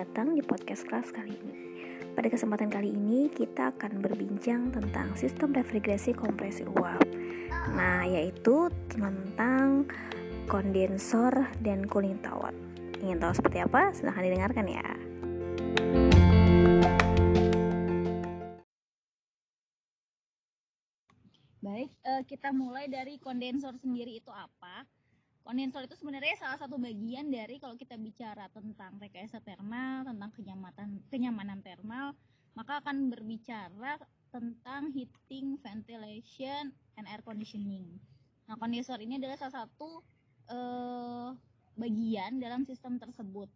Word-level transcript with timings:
datang 0.00 0.32
di 0.32 0.40
podcast 0.40 0.88
kelas 0.88 1.12
kali 1.12 1.36
ini. 1.36 1.54
Pada 2.16 2.32
kesempatan 2.32 2.72
kali 2.72 2.88
ini 2.88 3.28
kita 3.28 3.76
akan 3.76 4.00
berbincang 4.00 4.72
tentang 4.72 5.12
sistem 5.12 5.52
refrigerasi 5.52 6.16
kompresi 6.16 6.64
uap. 6.64 7.04
Nah, 7.76 8.08
yaitu 8.08 8.72
tentang 8.88 9.84
kondensor 10.48 11.52
dan 11.60 11.84
cooling 11.84 12.16
tower. 12.24 12.56
Ingin 13.04 13.20
tahu 13.20 13.32
seperti 13.36 13.60
apa? 13.60 13.92
Silahkan 13.92 14.24
didengarkan 14.24 14.66
ya. 14.72 14.88
Baik, 21.60 21.92
eh, 21.92 22.22
kita 22.24 22.56
mulai 22.56 22.88
dari 22.88 23.20
kondensor 23.20 23.76
sendiri 23.76 24.16
itu 24.16 24.32
apa? 24.32 24.88
Kondensor 25.40 25.88
itu 25.88 25.96
sebenarnya 25.96 26.36
salah 26.36 26.58
satu 26.60 26.76
bagian 26.76 27.32
dari 27.32 27.56
kalau 27.56 27.74
kita 27.74 27.96
bicara 27.96 28.46
tentang 28.52 29.00
rekayasa 29.00 29.40
thermal, 29.40 30.04
tentang 30.04 30.30
kenyamanan 30.36 30.90
kenyamanan 31.08 31.58
thermal, 31.64 32.12
maka 32.52 32.84
akan 32.84 33.08
berbicara 33.08 33.96
tentang 34.30 34.94
heating, 34.94 35.58
ventilation, 35.58 36.70
and 36.94 37.04
air 37.10 37.24
conditioning. 37.24 37.98
Nah, 38.46 38.54
kondensor 38.60 39.00
ini 39.02 39.18
adalah 39.18 39.38
salah 39.38 39.66
satu 39.66 40.02
eh, 40.50 41.28
bagian 41.74 42.38
dalam 42.38 42.62
sistem 42.62 43.00
tersebut. 43.00 43.48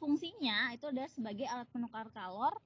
Fungsinya 0.00 0.72
itu 0.72 0.88
adalah 0.88 1.10
sebagai 1.12 1.44
alat 1.44 1.68
penukar 1.68 2.08
kalor 2.14 2.56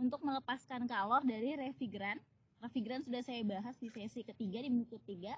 untuk 0.00 0.24
melepaskan 0.24 0.88
kalor 0.88 1.20
dari 1.26 1.58
refrigeran. 1.58 2.16
Refrigeran 2.64 3.04
sudah 3.04 3.20
saya 3.20 3.44
bahas 3.44 3.76
di 3.76 3.92
sesi 3.92 4.24
ketiga 4.24 4.64
di 4.64 4.72
buku 4.72 4.96
ketiga. 5.04 5.36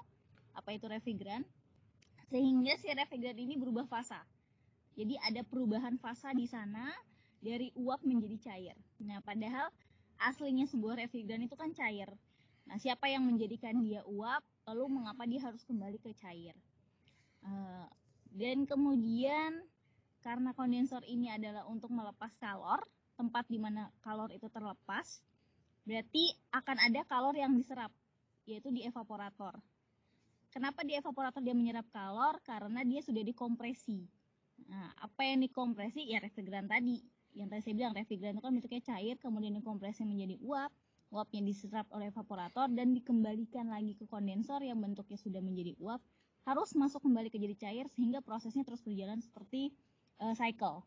Apa 0.54 0.78
itu 0.78 0.86
refrigeran? 0.86 1.42
Sehingga 2.30 2.78
si 2.78 2.88
refrigeran 2.94 3.36
ini 3.36 3.58
berubah 3.58 3.84
fasa. 3.90 4.22
Jadi 4.94 5.18
ada 5.18 5.42
perubahan 5.42 5.98
fasa 5.98 6.30
di 6.30 6.46
sana 6.46 6.94
dari 7.42 7.74
uap 7.74 8.06
menjadi 8.06 8.50
cair. 8.50 8.76
Nah, 9.02 9.18
padahal 9.26 9.66
aslinya 10.22 10.70
sebuah 10.70 11.02
refrigeran 11.02 11.42
itu 11.44 11.58
kan 11.58 11.74
cair. 11.74 12.08
Nah, 12.70 12.78
siapa 12.78 13.10
yang 13.10 13.26
menjadikan 13.26 13.82
dia 13.82 14.06
uap, 14.06 14.46
lalu 14.70 15.02
mengapa 15.02 15.26
dia 15.26 15.42
harus 15.42 15.64
kembali 15.66 15.98
ke 15.98 16.14
cair? 16.14 16.54
Uh, 17.42 17.88
dan 18.30 18.62
kemudian 18.68 19.66
karena 20.20 20.52
kondensor 20.52 21.02
ini 21.08 21.32
adalah 21.32 21.66
untuk 21.66 21.90
melepas 21.90 22.30
kalor, 22.38 22.84
tempat 23.16 23.48
di 23.48 23.58
mana 23.58 23.88
kalor 24.04 24.28
itu 24.30 24.46
terlepas, 24.52 25.24
berarti 25.88 26.36
akan 26.52 26.76
ada 26.78 27.00
kalor 27.08 27.32
yang 27.34 27.56
diserap, 27.56 27.90
yaitu 28.44 28.68
di 28.68 28.84
evaporator. 28.84 29.56
Kenapa 30.50 30.82
di 30.82 30.98
evaporator 30.98 31.38
dia 31.38 31.54
menyerap 31.54 31.86
kalor? 31.94 32.42
Karena 32.42 32.82
dia 32.82 32.98
sudah 33.06 33.22
dikompresi. 33.22 34.02
Nah, 34.66 34.90
apa 34.98 35.22
yang 35.22 35.46
dikompresi? 35.46 36.10
Ya 36.10 36.18
refrigeran 36.18 36.66
tadi. 36.66 36.98
Yang 37.38 37.48
tadi 37.54 37.60
saya 37.62 37.74
bilang 37.78 37.94
refrigeran 37.94 38.34
itu 38.34 38.42
kan 38.42 38.52
bentuknya 38.58 38.82
cair, 38.82 39.14
kemudian 39.22 39.54
dikompresi 39.54 40.02
menjadi 40.02 40.36
uap. 40.42 40.74
Uapnya 41.10 41.42
diserap 41.42 41.86
oleh 41.94 42.10
evaporator 42.10 42.70
dan 42.70 42.94
dikembalikan 42.94 43.66
lagi 43.70 43.98
ke 43.98 44.06
kondensor 44.06 44.62
yang 44.62 44.78
bentuknya 44.78 45.18
sudah 45.18 45.42
menjadi 45.42 45.74
uap. 45.78 46.02
Harus 46.46 46.74
masuk 46.74 47.02
kembali 47.02 47.30
ke 47.30 47.38
jadi 47.38 47.54
cair 47.54 47.86
sehingga 47.90 48.18
prosesnya 48.22 48.66
terus 48.66 48.82
berjalan 48.82 49.22
seperti 49.22 49.70
uh, 50.22 50.34
cycle. 50.34 50.82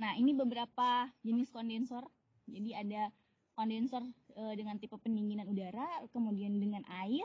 Nah, 0.00 0.16
ini 0.16 0.32
beberapa 0.32 1.10
jenis 1.24 1.52
kondensor. 1.52 2.08
Jadi 2.48 2.72
ada 2.72 3.12
kondensor 3.58 4.06
e, 4.34 4.42
dengan 4.56 4.76
tipe 4.76 4.96
pendinginan 5.00 5.48
udara, 5.48 5.86
kemudian 6.12 6.56
dengan 6.56 6.82
air, 7.04 7.24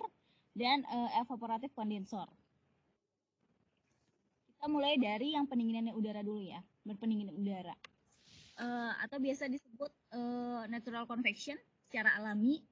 dan 0.54 0.86
e, 0.86 0.98
evaporatif 1.20 1.74
kondensor. 1.74 2.30
Kita 4.48 4.66
mulai 4.72 4.96
dari 4.96 5.36
yang 5.36 5.50
pendinginan 5.50 5.92
udara 5.98 6.24
dulu 6.24 6.44
ya, 6.44 6.62
berpendinginan 6.88 7.36
udara. 7.36 7.76
E, 8.60 8.68
atau 9.04 9.18
biasa 9.20 9.50
disebut 9.50 9.92
e, 10.14 10.20
natural 10.70 11.04
convection 11.10 11.58
secara 11.90 12.16
alami 12.16 12.64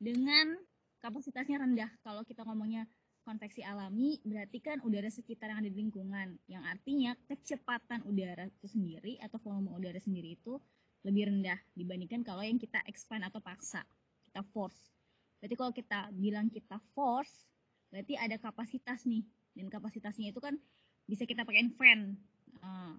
dengan 0.00 0.56
kapasitasnya 1.04 1.60
rendah. 1.60 1.90
Kalau 2.00 2.24
kita 2.24 2.46
ngomongnya 2.46 2.88
konveksi 3.24 3.60
alami, 3.60 4.18
berarti 4.24 4.58
kan 4.64 4.80
udara 4.80 5.12
sekitar 5.12 5.52
yang 5.52 5.60
ada 5.60 5.70
di 5.70 5.78
lingkungan, 5.78 6.40
yang 6.48 6.64
artinya 6.64 7.12
kecepatan 7.28 8.02
udara 8.08 8.48
itu 8.48 8.66
sendiri 8.66 9.20
atau 9.20 9.36
volume 9.38 9.76
udara 9.76 10.00
sendiri 10.00 10.34
itu 10.34 10.56
lebih 11.00 11.32
rendah 11.32 11.56
dibandingkan 11.72 12.20
kalau 12.20 12.44
yang 12.44 12.60
kita 12.60 12.80
expand 12.84 13.24
atau 13.24 13.40
paksa, 13.40 13.80
kita 14.28 14.44
force. 14.52 14.92
Berarti 15.40 15.56
kalau 15.56 15.72
kita 15.72 15.98
bilang 16.12 16.52
kita 16.52 16.76
force, 16.92 17.48
berarti 17.88 18.20
ada 18.20 18.36
kapasitas 18.36 19.08
nih. 19.08 19.24
Dan 19.56 19.72
kapasitasnya 19.72 20.30
itu 20.30 20.38
kan 20.38 20.60
bisa 21.08 21.24
kita 21.24 21.42
pakai 21.42 21.72
fan. 21.74 22.14
Nah, 22.60 22.94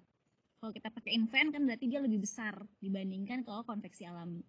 kalau 0.57 0.71
kita 0.73 0.89
pakai 0.89 1.15
fan 1.29 1.53
kan 1.53 1.61
berarti 1.65 1.85
dia 1.89 2.01
lebih 2.01 2.25
besar 2.25 2.57
dibandingkan 2.81 3.45
kalau 3.45 3.61
konveksi 3.65 4.09
alami. 4.09 4.41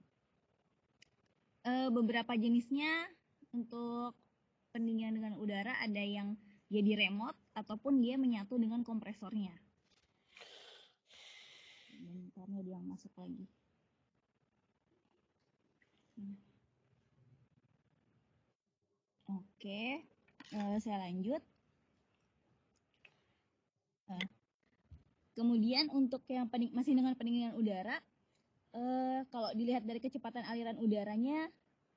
E, 1.63 1.93
beberapa 1.93 2.35
jenisnya 2.35 3.07
untuk 3.55 4.17
pendinginan 4.73 5.15
dengan 5.21 5.35
udara 5.37 5.77
ada 5.79 6.01
yang 6.01 6.35
dia 6.73 6.81
di 6.81 6.97
remote 6.97 7.37
ataupun 7.53 8.01
dia 8.01 8.17
menyatu 8.17 8.57
dengan 8.57 8.81
kompresornya 8.81 9.53
bentarnya 12.13 12.61
dia 12.63 12.79
masuk 12.85 13.13
lagi. 13.17 13.49
Oke 19.33 20.05
uh, 20.53 20.77
saya 20.79 20.99
lanjut. 21.09 21.43
Uh, 24.09 24.27
kemudian 25.33 25.89
untuk 25.95 26.21
yang 26.29 26.47
pening, 26.51 26.71
masih 26.77 26.93
dengan 26.93 27.17
pendinginan 27.17 27.57
udara 27.57 27.97
uh, 28.77 29.25
kalau 29.33 29.49
dilihat 29.57 29.87
dari 29.89 30.03
kecepatan 30.03 30.45
aliran 30.45 30.77
udaranya 30.77 31.49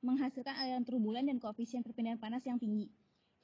menghasilkan 0.06 0.54
aliran 0.56 0.86
turbulen 0.86 1.28
dan 1.28 1.42
koefisien 1.42 1.82
perpindahan 1.82 2.22
panas 2.22 2.46
yang 2.46 2.62
tinggi. 2.62 2.88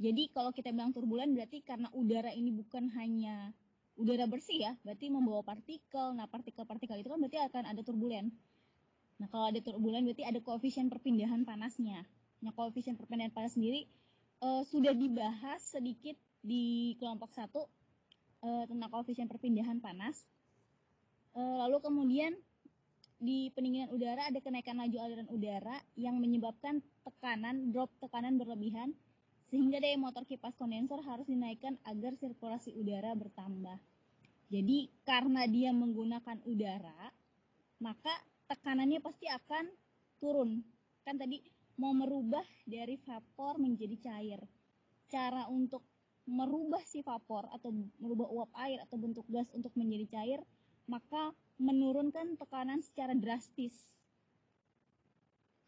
Jadi 0.01 0.33
kalau 0.33 0.49
kita 0.53 0.73
bilang 0.73 0.93
turbulen 0.93 1.33
berarti 1.33 1.61
karena 1.61 1.89
udara 1.93 2.33
ini 2.33 2.49
bukan 2.53 2.89
hanya 2.97 3.53
udara 3.99 4.27
bersih 4.27 4.59
ya, 4.59 4.71
berarti 4.85 5.11
membawa 5.11 5.43
partikel. 5.43 6.15
Nah, 6.15 6.27
partikel-partikel 6.27 7.01
itu 7.01 7.09
kan 7.11 7.19
berarti 7.19 7.39
akan 7.39 7.63
ada 7.67 7.81
turbulen. 7.83 8.31
Nah, 9.19 9.27
kalau 9.29 9.51
ada 9.51 9.59
turbulen 9.61 10.07
berarti 10.07 10.23
ada 10.25 10.39
koefisien 10.41 10.87
perpindahan 10.87 11.43
panasnya. 11.45 12.07
Nah, 12.41 12.51
koefisien 12.55 12.97
perpindahan 12.97 13.29
panas 13.29 13.53
sendiri 13.53 13.85
uh, 14.41 14.65
sudah 14.65 14.91
dibahas 14.97 15.61
sedikit 15.61 16.17
di 16.41 16.97
kelompok 16.97 17.29
satu 17.37 17.69
uh, 18.41 18.63
tentang 18.65 18.89
koefisien 18.89 19.29
perpindahan 19.29 19.77
panas. 19.77 20.25
Uh, 21.31 21.63
lalu 21.63 21.79
kemudian 21.79 22.33
di 23.21 23.53
pendinginan 23.53 23.93
udara 23.93 24.25
ada 24.27 24.41
kenaikan 24.41 24.81
laju 24.81 24.97
aliran 24.97 25.29
udara 25.29 25.77
yang 25.93 26.17
menyebabkan 26.17 26.81
tekanan 27.05 27.69
drop 27.69 27.93
tekanan 28.01 28.41
berlebihan 28.41 28.97
sehingga 29.51 29.83
daya 29.83 29.99
motor 29.99 30.23
kipas 30.23 30.55
kondensor 30.55 31.03
harus 31.03 31.27
dinaikkan 31.27 31.75
agar 31.83 32.15
sirkulasi 32.15 32.71
udara 32.71 33.11
bertambah. 33.11 33.75
Jadi 34.47 34.87
karena 35.03 35.43
dia 35.43 35.75
menggunakan 35.75 36.39
udara, 36.47 37.11
maka 37.83 38.15
tekanannya 38.47 39.03
pasti 39.03 39.27
akan 39.27 39.67
turun. 40.23 40.63
Kan 41.03 41.19
tadi 41.19 41.43
mau 41.75 41.91
merubah 41.91 42.47
dari 42.63 42.95
vapor 42.95 43.59
menjadi 43.59 43.95
cair. 43.99 44.39
Cara 45.11 45.51
untuk 45.51 45.83
merubah 46.31 46.79
si 46.87 47.03
vapor 47.03 47.51
atau 47.51 47.75
merubah 47.99 48.31
uap 48.31 48.51
air 48.63 48.79
atau 48.87 48.95
bentuk 48.95 49.27
gas 49.27 49.51
untuk 49.51 49.75
menjadi 49.75 50.15
cair, 50.15 50.39
maka 50.87 51.35
menurunkan 51.59 52.39
tekanan 52.39 52.79
secara 52.79 53.11
drastis 53.11 53.75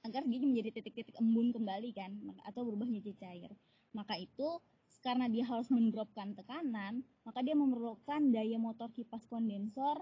agar 0.03 0.23
dia 0.27 0.39
menjadi 0.39 0.79
titik-titik 0.79 1.15
embun 1.19 1.55
kembali 1.55 1.91
kan 1.95 2.11
atau 2.47 2.67
berubah 2.67 2.87
menjadi 2.87 3.15
cair. 3.27 3.51
Maka 3.93 4.17
itu 4.17 4.59
karena 5.03 5.27
dia 5.27 5.43
harus 5.43 5.67
mendropkan 5.67 6.31
tekanan, 6.33 7.03
maka 7.27 7.43
dia 7.43 7.53
memerlukan 7.53 8.31
daya 8.31 8.55
motor 8.55 8.87
kipas 8.95 9.27
kondensor 9.27 10.01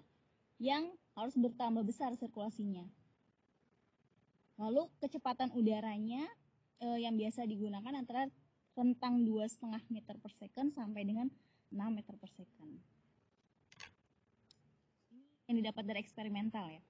yang 0.62 0.94
harus 1.18 1.34
bertambah 1.34 1.82
besar 1.82 2.14
sirkulasinya. 2.14 2.86
Lalu 4.62 4.86
kecepatan 5.02 5.50
udaranya 5.58 6.30
eh, 6.86 7.00
yang 7.02 7.18
biasa 7.18 7.50
digunakan 7.50 7.98
antara 7.98 8.30
rentang 8.78 9.26
2,5 9.26 9.90
meter 9.90 10.16
per 10.22 10.32
second 10.38 10.70
sampai 10.72 11.02
dengan 11.02 11.28
6 11.74 11.82
meter 11.98 12.14
per 12.16 12.30
second. 12.30 12.78
Ini 15.50 15.50
yang 15.50 15.58
didapat 15.66 15.84
dari 15.84 16.00
eksperimental 16.00 16.70
ya. 16.70 16.84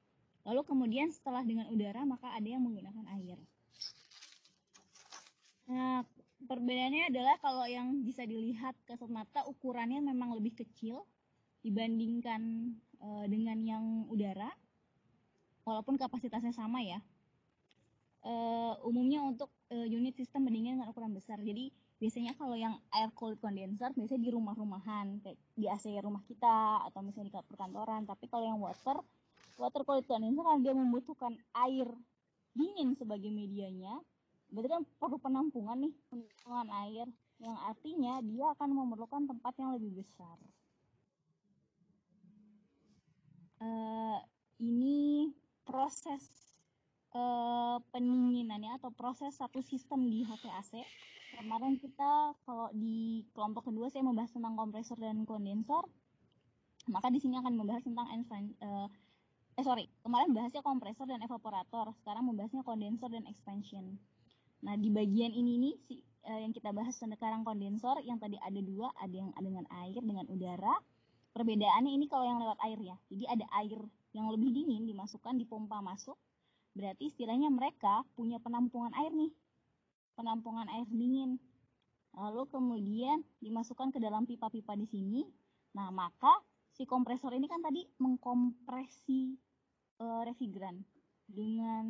Lalu 0.45 0.61
kemudian 0.67 1.09
setelah 1.09 1.41
dengan 1.47 1.71
udara 1.71 2.03
maka 2.03 2.33
ada 2.35 2.45
yang 2.45 2.61
menggunakan 2.61 3.07
air. 3.17 3.39
Nah, 5.71 6.03
perbedaannya 6.45 7.13
adalah 7.13 7.35
kalau 7.41 7.65
yang 7.65 8.05
bisa 8.05 8.25
dilihat 8.25 8.77
kasat 8.87 9.09
mata 9.09 9.45
ukurannya 9.49 10.01
memang 10.01 10.37
lebih 10.37 10.57
kecil 10.57 11.05
dibandingkan 11.61 12.73
e, 12.97 13.07
dengan 13.29 13.57
yang 13.61 13.85
udara 14.09 14.49
walaupun 15.65 15.97
kapasitasnya 15.97 16.53
sama 16.53 16.81
ya 16.81 16.99
e, 18.25 18.33
umumnya 18.85 19.21
untuk 19.21 19.49
uh, 19.71 19.87
unit 19.87 20.13
sistem 20.13 20.45
pendingin 20.45 20.77
dengan 20.77 20.91
ukuran 20.91 21.15
besar. 21.15 21.39
Jadi 21.39 21.71
biasanya 21.97 22.35
kalau 22.35 22.57
yang 22.59 22.75
air 22.91 23.09
cooled 23.15 23.39
condenser 23.39 23.89
biasanya 23.95 24.21
di 24.21 24.31
rumah-rumahan 24.33 25.21
kayak 25.23 25.39
di 25.55 25.65
AC 25.71 25.87
rumah 26.03 26.21
kita 26.27 26.85
atau 26.91 26.99
misalnya 27.01 27.31
di 27.31 27.35
perkantoran. 27.47 28.03
Tapi 28.05 28.27
kalau 28.27 28.45
yang 28.45 28.59
water 28.59 28.99
water 29.55 29.81
cooled 29.87 30.05
condenser 30.05 30.43
kan 30.43 30.59
dia 30.61 30.73
membutuhkan 30.75 31.33
air 31.65 31.87
dingin 32.51 32.99
sebagai 32.99 33.31
medianya, 33.31 34.03
berarti 34.51 34.69
kan 34.69 34.83
perlu 34.99 35.17
penampungan 35.17 35.79
nih, 35.79 35.93
penampungan 36.11 36.67
air 36.85 37.07
yang 37.41 37.57
artinya 37.65 38.21
dia 38.21 38.45
akan 38.53 38.69
memerlukan 38.75 39.25
tempat 39.25 39.53
yang 39.57 39.73
lebih 39.73 40.03
besar. 40.03 40.37
Uh, 43.61 44.19
ini 44.61 45.31
proses 45.63 46.51
uh, 47.15 47.81
pendinginannya 47.89 48.77
atau 48.77 48.93
proses 48.93 49.33
satu 49.39 49.63
sistem 49.63 50.05
di 50.05 50.21
HVAC. 50.27 50.83
Kemarin 51.41 51.79
kita 51.79 52.35
kalau 52.43 52.67
di 52.75 53.23
kelompok 53.31 53.71
kedua 53.71 53.87
saya 53.87 54.03
membahas 54.03 54.35
tentang 54.35 54.53
kompresor 54.53 54.99
dan 54.99 55.23
kondensor. 55.23 55.87
Maka 56.89 57.13
di 57.13 57.21
sini 57.21 57.37
akan 57.37 57.53
membahas 57.55 57.85
tentang 57.85 58.09
uh, 58.61 58.89
eh 59.59 59.63
sorry 59.67 59.85
kemarin 60.01 60.31
bahasnya 60.33 60.63
kompresor 60.63 61.05
dan 61.05 61.21
evaporator 61.21 61.93
sekarang 62.01 62.25
membahasnya 62.25 62.65
kondensor 62.65 63.11
dan 63.11 63.27
expansion 63.27 63.99
nah 64.61 64.77
di 64.77 64.93
bagian 64.93 65.33
ini 65.33 65.57
nih 65.57 65.75
si 65.89 65.95
uh, 66.27 66.39
yang 66.41 66.53
kita 66.53 66.69
bahas 66.73 66.93
sekarang 66.93 67.41
kondensor 67.41 67.97
yang 68.05 68.21
tadi 68.21 68.37
ada 68.41 68.61
dua 68.61 68.93
ada 68.99 69.15
yang 69.15 69.31
ada 69.33 69.45
dengan 69.45 69.65
air 69.85 69.97
dengan 70.01 70.25
udara. 70.29 70.75
Perbedaannya 71.31 71.95
ini 71.95 72.05
kalau 72.11 72.27
yang 72.27 72.43
lewat 72.43 72.59
air 72.67 72.79
ya. 72.83 72.95
Jadi 73.07 73.23
ada 73.23 73.45
air 73.63 73.79
yang 74.11 74.27
lebih 74.27 74.51
dingin 74.51 74.83
dimasukkan 74.83 75.39
di 75.39 75.47
pompa 75.47 75.79
masuk. 75.79 76.19
Berarti 76.75 77.07
istilahnya 77.07 77.47
mereka 77.47 78.03
punya 78.19 78.35
penampungan 78.43 78.91
air 78.99 79.15
nih. 79.15 79.31
Penampungan 80.19 80.67
air 80.67 80.87
dingin. 80.91 81.39
Lalu 82.19 82.51
kemudian 82.51 83.23
dimasukkan 83.39 83.95
ke 83.95 83.99
dalam 84.03 84.27
pipa-pipa 84.27 84.75
di 84.75 84.83
sini. 84.91 85.23
Nah 85.71 85.87
maka 85.87 86.35
si 86.75 86.83
kompresor 86.83 87.31
ini 87.31 87.47
kan 87.47 87.63
tadi 87.63 87.87
mengkompresi 88.03 89.31
uh, 90.03 90.27
refrigeran 90.27 90.83
dengan 91.31 91.85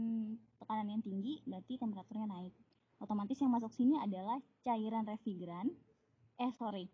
tekanan 0.61 0.87
yang 0.93 1.01
tinggi 1.01 1.41
berarti 1.43 1.81
temperaturnya 1.81 2.29
naik. 2.29 2.53
Otomatis 3.01 3.41
yang 3.41 3.51
masuk 3.51 3.73
sini 3.73 3.97
adalah 3.97 4.37
cairan 4.61 5.09
refrigeran 5.09 5.73
eh 6.37 6.53
sorry 6.57 6.85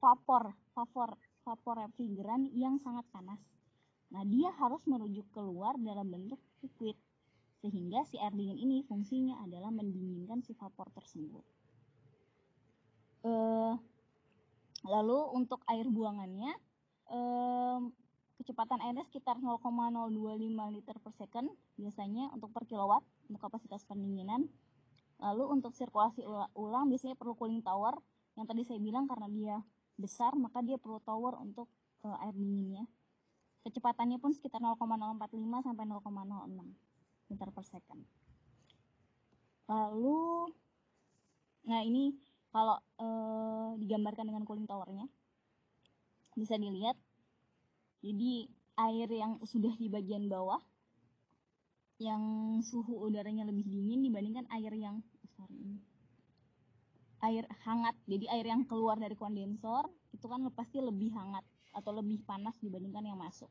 vapor 0.00 0.52
vapor 0.76 1.16
vapor 1.44 1.76
refrigeran 1.88 2.52
yang 2.52 2.76
sangat 2.80 3.04
panas. 3.12 3.40
Nah 4.12 4.24
dia 4.28 4.52
harus 4.60 4.84
merujuk 4.84 5.24
keluar 5.32 5.76
dalam 5.80 6.08
bentuk 6.08 6.40
liquid 6.60 6.96
sehingga 7.64 8.04
si 8.04 8.20
air 8.20 8.36
dingin 8.36 8.60
ini 8.60 8.84
fungsinya 8.84 9.40
adalah 9.40 9.72
mendinginkan 9.72 10.44
si 10.44 10.52
vapor 10.52 10.92
tersebut. 10.92 11.44
Uh, 13.24 13.72
lalu 14.84 15.18
untuk 15.32 15.64
air 15.72 15.88
buangannya 15.88 16.52
kecepatan 18.40 18.82
airnya 18.82 19.06
sekitar 19.06 19.38
0,025 19.38 20.10
liter 20.74 20.96
per 20.98 21.12
second 21.14 21.48
biasanya 21.78 22.34
untuk 22.34 22.50
per 22.50 22.66
kilowatt 22.66 23.06
untuk 23.30 23.40
kapasitas 23.40 23.86
pendinginan. 23.86 24.50
Lalu 25.22 25.46
untuk 25.46 25.72
sirkulasi 25.72 26.26
ulang 26.58 26.90
biasanya 26.90 27.14
perlu 27.14 27.38
cooling 27.38 27.62
tower 27.62 27.94
yang 28.34 28.50
tadi 28.50 28.66
saya 28.66 28.82
bilang 28.82 29.06
karena 29.06 29.30
dia 29.30 29.56
besar 29.94 30.34
maka 30.34 30.58
dia 30.60 30.74
perlu 30.74 30.98
tower 31.06 31.38
untuk 31.38 31.70
uh, 32.02 32.18
air 32.26 32.34
dinginnya. 32.34 32.84
Kecepatannya 33.62 34.18
pun 34.20 34.34
sekitar 34.34 34.60
0,045 34.60 35.64
sampai 35.64 35.84
0,06 35.88 37.30
liter 37.30 37.48
per 37.54 37.64
second. 37.64 38.00
Lalu 39.70 40.50
nah 41.64 41.80
ini 41.80 42.12
kalau 42.52 42.76
uh, 43.00 43.72
digambarkan 43.80 44.28
dengan 44.28 44.44
cooling 44.44 44.68
towernya 44.68 45.08
bisa 46.36 46.58
dilihat 46.58 46.98
jadi 48.04 48.52
air 48.76 49.08
yang 49.08 49.40
sudah 49.48 49.72
di 49.80 49.88
bagian 49.88 50.28
bawah 50.28 50.60
yang 52.02 52.20
suhu 52.60 53.06
udaranya 53.06 53.48
lebih 53.48 53.64
dingin 53.64 54.04
dibandingkan 54.04 54.44
air 54.52 54.76
yang 54.76 55.00
oh, 55.00 55.30
sorry 55.32 55.56
ini. 55.56 55.78
Air 57.24 57.48
hangat. 57.64 57.96
Jadi 58.04 58.28
air 58.28 58.44
yang 58.44 58.68
keluar 58.68 59.00
dari 59.00 59.16
kondensor 59.16 59.88
itu 60.12 60.28
kan 60.28 60.44
pasti 60.52 60.84
lebih 60.84 61.16
hangat 61.16 61.46
atau 61.72 61.96
lebih 61.96 62.20
panas 62.28 62.52
dibandingkan 62.60 63.08
yang 63.08 63.16
masuk. 63.16 63.48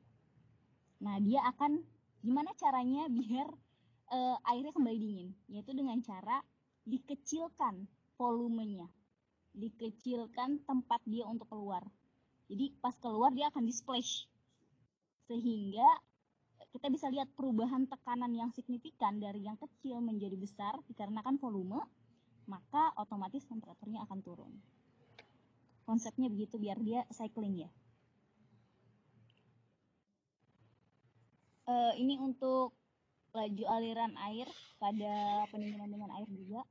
Nah 1.01 1.17
dia 1.17 1.41
akan 1.50 1.81
gimana 2.21 2.53
caranya 2.53 3.09
biar 3.09 3.50
uh, 4.13 4.38
airnya 4.53 4.75
kembali 4.75 5.00
dingin? 5.01 5.29
Yaitu 5.50 5.73
dengan 5.73 5.97
cara 6.05 6.45
dikecilkan 6.85 7.89
volumenya. 8.19 8.85
Dikecilkan 9.57 10.61
tempat 10.67 11.01
dia 11.09 11.25
untuk 11.25 11.50
keluar. 11.50 11.81
Jadi 12.51 12.75
pas 12.83 12.94
keluar 13.00 13.31
dia 13.33 13.50
akan 13.50 13.65
displash. 13.65 14.29
Sehingga 15.33 15.89
kita 16.69 16.94
bisa 16.94 17.09
lihat 17.09 17.25
perubahan 17.33 17.89
tekanan 17.89 18.30
yang 18.38 18.53
signifikan 18.53 19.18
dari 19.18 19.41
yang 19.41 19.57
kecil 19.57 19.97
menjadi 19.97 20.38
besar 20.38 20.77
dikarenakan 20.85 21.41
volume, 21.41 21.81
maka 22.45 22.94
otomatis 23.01 23.41
temperaturnya 23.50 24.06
akan 24.06 24.19
turun. 24.21 24.53
Konsepnya 25.89 26.30
begitu 26.30 26.62
biar 26.62 26.77
dia 26.85 27.01
cycling 27.09 27.65
ya. 27.65 27.69
Uh, 31.65 31.97
ini 31.97 32.21
untuk 32.21 32.77
laju 33.33 33.65
aliran 33.74 34.13
air 34.29 34.45
pada 34.77 35.50
pendinginan 35.50 35.89
dengan 35.89 36.13
air 36.13 36.29
juga. 36.29 36.62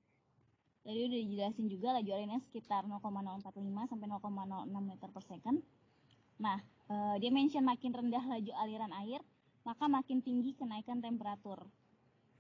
Tadi 0.87 1.03
udah 1.03 1.19
dijelasin 1.19 1.67
juga 1.67 1.99
laju 1.99 2.11
airnya 2.15 2.38
sekitar 2.47 2.87
0,045 2.87 3.91
sampai 3.91 4.06
0,06 4.06 4.70
meter 4.70 5.08
per 5.11 5.25
second. 5.26 5.58
Nah, 6.43 6.59
uh, 6.91 7.15
dia 7.23 7.31
mention 7.31 7.62
makin 7.62 7.94
rendah 7.94 8.25
laju 8.27 8.53
aliran 8.59 8.91
air, 9.06 9.23
maka 9.62 9.87
makin 9.87 10.19
tinggi 10.19 10.59
kenaikan 10.59 10.99
temperatur. 10.99 11.62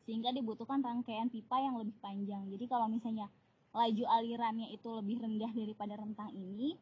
Sehingga 0.02 0.34
dibutuhkan 0.34 0.82
rangkaian 0.82 1.30
pipa 1.30 1.62
yang 1.62 1.78
lebih 1.78 1.94
panjang. 2.02 2.50
Jadi 2.50 2.64
kalau 2.66 2.90
misalnya 2.90 3.30
laju 3.70 4.04
alirannya 4.10 4.74
itu 4.74 4.90
lebih 4.90 5.22
rendah 5.22 5.54
daripada 5.54 5.94
rentang 5.94 6.34
ini, 6.34 6.74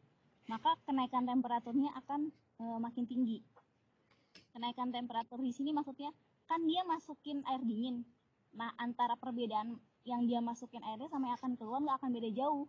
maka 0.49 0.73
kenaikan 0.89 1.29
temperaturnya 1.29 1.93
akan 2.01 2.33
e, 2.57 2.63
makin 2.81 3.05
tinggi. 3.05 3.45
Kenaikan 4.51 4.89
temperatur 4.89 5.37
di 5.39 5.53
sini 5.53 5.69
maksudnya 5.71 6.09
kan 6.49 6.65
dia 6.65 6.81
masukin 6.81 7.45
air 7.45 7.61
dingin. 7.61 8.01
Nah, 8.57 8.73
antara 8.81 9.13
perbedaan 9.15 9.77
yang 10.03 10.25
dia 10.25 10.41
masukin 10.41 10.81
airnya 10.81 11.07
sama 11.13 11.29
yang 11.29 11.37
akan 11.37 11.53
keluar 11.55 11.79
nggak 11.85 11.97
akan 12.01 12.09
beda 12.09 12.29
jauh 12.33 12.65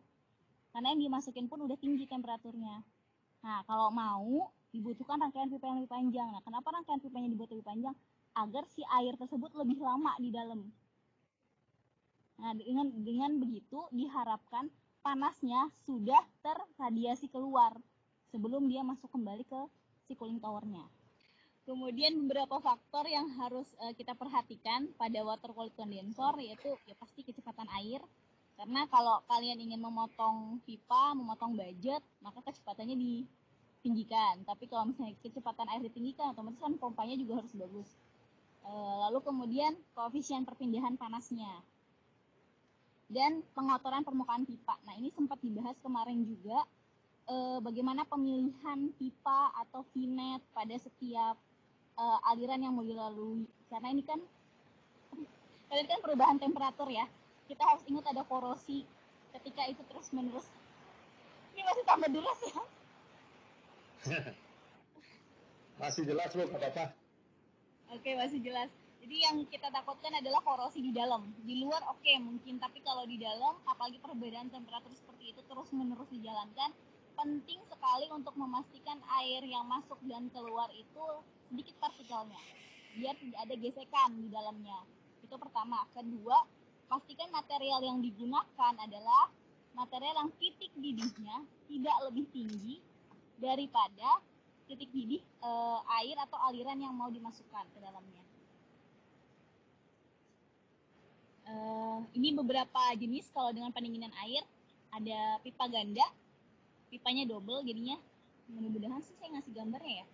karena 0.76 0.93
yang 0.93 1.00
dimasukin 1.08 1.49
pun 1.49 1.64
udah 1.64 1.76
tinggi 1.80 2.04
temperaturnya 2.04 2.85
nah 3.42 3.66
kalau 3.66 3.90
mau 3.90 4.54
dibutuhkan 4.72 5.20
rangkaian 5.20 5.52
pipa 5.52 5.68
yang 5.68 5.84
lebih 5.84 5.92
panjang. 5.92 6.28
Nah 6.32 6.40
kenapa 6.40 6.72
rangkaian 6.72 6.99
pipanya 6.99 7.28
dibuat 7.28 7.52
lebih 7.52 7.66
panjang? 7.68 7.94
Agar 8.32 8.64
si 8.72 8.80
air 8.88 9.14
tersebut 9.20 9.52
lebih 9.52 9.78
lama 9.84 10.16
di 10.16 10.32
dalam. 10.32 10.72
Nah 12.40 12.52
dengan 12.56 12.88
dengan 13.04 13.37
begitu 13.37 13.84
diharapkan 13.92 14.72
panasnya 15.04 15.68
sudah 15.84 16.25
terradiasi 16.40 17.28
keluar 17.28 17.76
sebelum 18.32 18.64
dia 18.70 18.80
masuk 18.80 19.12
kembali 19.12 19.44
ke 19.44 19.61
si 20.08 20.16
cooling 20.16 20.40
towernya. 20.40 20.88
Kemudian 21.62 22.18
beberapa 22.26 22.58
faktor 22.58 23.06
yang 23.06 23.28
harus 23.38 23.70
uh, 23.78 23.94
kita 23.94 24.18
perhatikan 24.18 24.90
pada 24.99 25.22
water 25.22 25.54
quality 25.54 25.78
condenser 25.78 26.34
yaitu 26.42 26.75
ya 26.88 26.96
pasti 26.99 27.22
kecepatan 27.22 27.68
air. 27.78 28.02
Karena 28.56 28.87
kalau 28.87 29.25
kalian 29.26 29.59
ingin 29.59 29.80
memotong 29.80 30.62
pipa, 30.62 31.16
memotong 31.16 31.56
budget, 31.56 32.04
maka 32.23 32.38
kecepatannya 32.47 32.94
ditinggikan. 32.94 34.44
Tapi 34.47 34.64
kalau 34.71 34.92
misalnya 34.92 35.16
kecepatan 35.25 35.66
air 35.73 35.82
ditinggikan, 35.82 36.37
otomatis 36.37 36.61
kan 36.61 36.76
pompanya 36.78 37.16
juga 37.18 37.42
harus 37.42 37.52
bagus. 37.56 37.90
Uh, 38.62 39.09
lalu 39.09 39.18
kemudian 39.26 39.75
koefisien 39.99 40.47
perpindahan 40.47 40.94
panasnya 40.94 41.50
dan 43.11 43.42
pengotoran 43.52 44.06
permukaan 44.06 44.47
pipa. 44.47 44.78
Nah 44.87 44.94
ini 44.97 45.11
sempat 45.11 45.42
dibahas 45.42 45.76
kemarin 45.85 46.25
juga 46.25 46.64
eh, 47.28 47.59
bagaimana 47.61 48.09
pemilihan 48.09 48.88
pipa 48.97 49.52
atau 49.66 49.85
vinet 49.92 50.40
pada 50.56 50.73
setiap 50.80 51.37
uh, 51.97 52.18
aliran 52.32 52.61
yang 52.62 52.73
mau 52.75 52.85
dilalui 52.85 53.44
karena 53.68 53.88
ini 53.92 54.02
kan 54.04 54.21
kalian 55.68 55.87
kan 55.88 56.00
perubahan 56.00 56.38
temperatur 56.40 56.88
ya 56.88 57.06
kita 57.46 57.62
harus 57.62 57.82
ingat 57.90 58.04
ada 58.11 58.22
korosi 58.26 58.87
ketika 59.38 59.62
itu 59.68 59.82
terus 59.88 60.08
menerus. 60.14 60.46
Ini 61.52 61.62
masih 61.64 61.84
tambah 61.84 62.08
deras 62.08 62.40
ya. 62.42 62.62
Masih 65.82 66.06
jelas 66.06 66.30
bu 66.30 66.46
apa 66.46 66.94
oke 67.92 68.11
masih 68.14 68.38
jelas. 68.38 68.70
Jadi 69.02 69.16
yang 69.18 69.42
kita 69.50 69.66
takutkan 69.75 70.14
adalah 70.14 70.38
korosi 70.46 70.78
di 70.78 70.94
dalam. 70.94 71.26
Di 71.42 71.58
luar 71.58 71.82
oke 71.90 72.06
okay, 72.06 72.22
mungkin. 72.22 72.62
Tapi 72.62 72.78
kalau 72.87 73.02
di 73.02 73.18
dalam 73.18 73.58
apalagi 73.66 73.99
perbedaan 73.99 74.46
temperatur 74.46 74.94
seperti 74.94 75.34
itu 75.34 75.42
terus 75.50 75.68
menerus 75.75 76.06
dijalankan 76.14 76.70
penting 77.18 77.61
sekali 77.68 78.06
untuk 78.14 78.32
memastikan 78.38 78.96
air 79.20 79.44
yang 79.44 79.66
masuk 79.68 79.99
dan 80.08 80.30
keluar 80.30 80.70
itu 80.72 81.04
sedikit 81.50 81.76
partikelnya. 81.82 82.40
Biar 82.94 83.18
tidak 83.18 83.40
ada 83.42 83.54
gesekan 83.58 84.11
di 84.22 84.28
dalamnya. 84.30 84.78
Itu 85.20 85.34
pertama. 85.37 85.82
Kedua 85.92 86.46
pastikan 86.92 87.32
material 87.32 87.80
yang 87.80 88.04
digunakan 88.04 88.75
adalah 88.76 89.32
material 89.72 90.12
yang 90.12 90.30
titik 90.37 90.68
didihnya 90.76 91.40
tidak 91.64 91.96
lebih 92.04 92.28
tinggi 92.37 92.84
daripada 93.40 94.20
titik 94.68 94.92
didih 94.92 95.25
e, 95.25 95.50
air 96.04 96.20
atau 96.20 96.37
aliran 96.52 96.76
yang 96.76 96.92
mau 96.92 97.08
dimasukkan 97.08 97.64
ke 97.72 97.78
dalamnya. 97.80 98.20
E, 101.49 101.52
ini 102.12 102.37
beberapa 102.37 102.92
jenis 103.00 103.32
kalau 103.32 103.56
dengan 103.56 103.72
pendinginan 103.72 104.12
air 104.28 104.44
ada 104.92 105.40
pipa 105.40 105.72
ganda, 105.72 106.04
pipanya 106.92 107.25
double 107.25 107.64
jadinya 107.64 107.96
mudah-mudahan 108.52 109.00
sih 109.00 109.16
saya 109.16 109.40
ngasih 109.40 109.56
gambarnya 109.56 110.04
ya. 110.04 110.06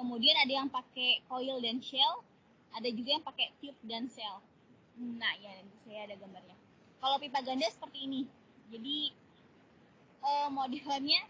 Kemudian 0.00 0.36
ada 0.40 0.52
yang 0.64 0.72
pakai 0.72 1.20
coil 1.28 1.60
dan 1.60 1.84
shell, 1.84 2.24
ada 2.72 2.88
juga 2.88 3.20
yang 3.20 3.24
pakai 3.28 3.52
tube 3.60 3.76
dan 3.84 4.08
shell. 4.08 4.40
Nah 5.00 5.32
ya 5.40 5.52
saya 5.86 6.00
ada 6.10 6.14
gambarnya. 6.18 6.56
Kalau 7.02 7.16
pipa 7.18 7.40
ganda 7.42 7.66
seperti 7.66 8.06
ini, 8.06 8.20
jadi 8.70 8.98
e, 10.22 10.30
modelnya 10.52 11.20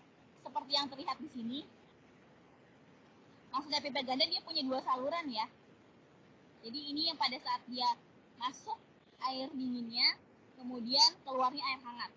seperti 0.43 0.73
yang 0.75 0.87
terlihat 0.91 1.17
di 1.23 1.29
sini. 1.33 1.61
Maksudnya 3.53 3.81
pipa 3.85 4.01
ganda 4.03 4.25
dia 4.27 4.43
punya 4.43 4.63
dua 4.67 4.81
saluran 4.83 5.27
ya. 5.31 5.47
Jadi 6.63 6.79
ini 6.95 7.11
yang 7.11 7.19
pada 7.19 7.37
saat 7.43 7.63
dia 7.67 7.89
masuk 8.39 8.79
air 9.23 9.49
dinginnya 9.55 10.19
kemudian 10.59 11.11
keluarnya 11.27 11.63
air 11.63 11.81
hangat. 11.83 12.11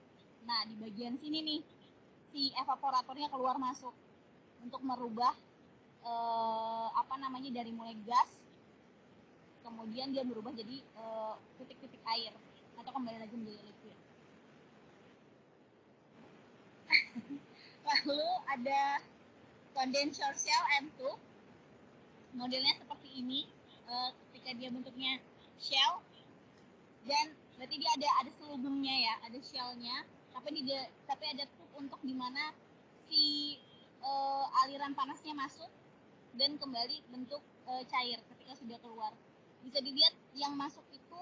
Nah 0.46 0.66
di 0.70 0.76
bagian 0.78 1.18
sini 1.18 1.42
nih 1.42 1.62
si 2.30 2.54
evaporatornya 2.54 3.30
keluar 3.34 3.58
masuk 3.58 3.94
untuk 4.62 4.82
merubah 4.86 5.34
eh, 6.06 6.88
apa 6.94 7.16
namanya 7.18 7.50
dari 7.50 7.74
mulai 7.74 7.98
gas 8.06 8.45
kemudian 9.66 10.14
dia 10.14 10.22
berubah 10.22 10.54
jadi 10.54 10.78
eh, 10.78 11.34
titik-titik 11.58 11.98
eh, 12.06 12.14
air 12.14 12.34
atau 12.78 12.92
kembali 12.94 13.18
lagi 13.18 13.34
menjadi 13.34 13.62
liquid. 13.66 13.98
Lalu 17.90 18.30
ada 18.54 19.02
condenser 19.74 20.30
shell 20.38 20.64
M2 20.86 21.02
modelnya 22.36 22.76
seperti 22.76 23.10
ini 23.16 23.48
uh, 23.88 24.12
ketika 24.30 24.52
dia 24.60 24.70
bentuknya 24.70 25.18
shell. 25.58 26.04
Dan 27.08 27.32
berarti 27.56 27.76
dia 27.80 27.92
ada 27.96 28.10
ada 28.26 28.32
selubungnya 28.36 28.92
ya 28.92 29.14
ada 29.24 29.40
shellnya. 29.40 30.04
Tapi 30.36 30.52
di 30.52 30.76
tapi 31.08 31.26
ada 31.32 31.48
tube 31.56 31.74
untuk 31.80 32.02
di 32.04 32.12
mana 32.12 32.52
si 33.08 33.56
uh, 34.04 34.46
aliran 34.66 34.92
panasnya 34.94 35.32
masuk 35.32 35.72
dan 36.36 36.60
kembali 36.60 37.00
bentuk 37.10 37.40
uh, 37.72 37.84
cair 37.88 38.20
ketika 38.36 38.54
sudah 38.60 38.78
keluar 38.84 39.16
bisa 39.66 39.82
dilihat 39.82 40.14
yang 40.38 40.54
masuk 40.54 40.86
itu 40.94 41.22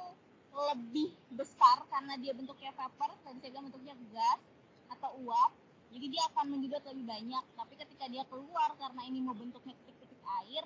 lebih 0.53 1.15
besar 1.33 1.81
karena 1.89 2.13
dia 2.19 2.35
bentuknya 2.35 2.75
vapor 2.75 3.09
dan 3.23 3.39
saya 3.39 3.49
bilang 3.49 3.71
bentuknya 3.71 3.95
gas 4.11 4.41
atau 4.91 5.15
uap. 5.23 5.51
Jadi 5.93 6.05
dia 6.09 6.21
akan 6.33 6.45
menyedot 6.51 6.83
lebih 6.91 7.05
banyak. 7.07 7.43
Tapi 7.55 7.73
ketika 7.79 8.05
dia 8.11 8.27
keluar 8.27 8.75
karena 8.77 9.01
ini 9.07 9.23
mau 9.23 9.33
bentuknya 9.33 9.73
titik-titik 9.81 10.21
air 10.43 10.65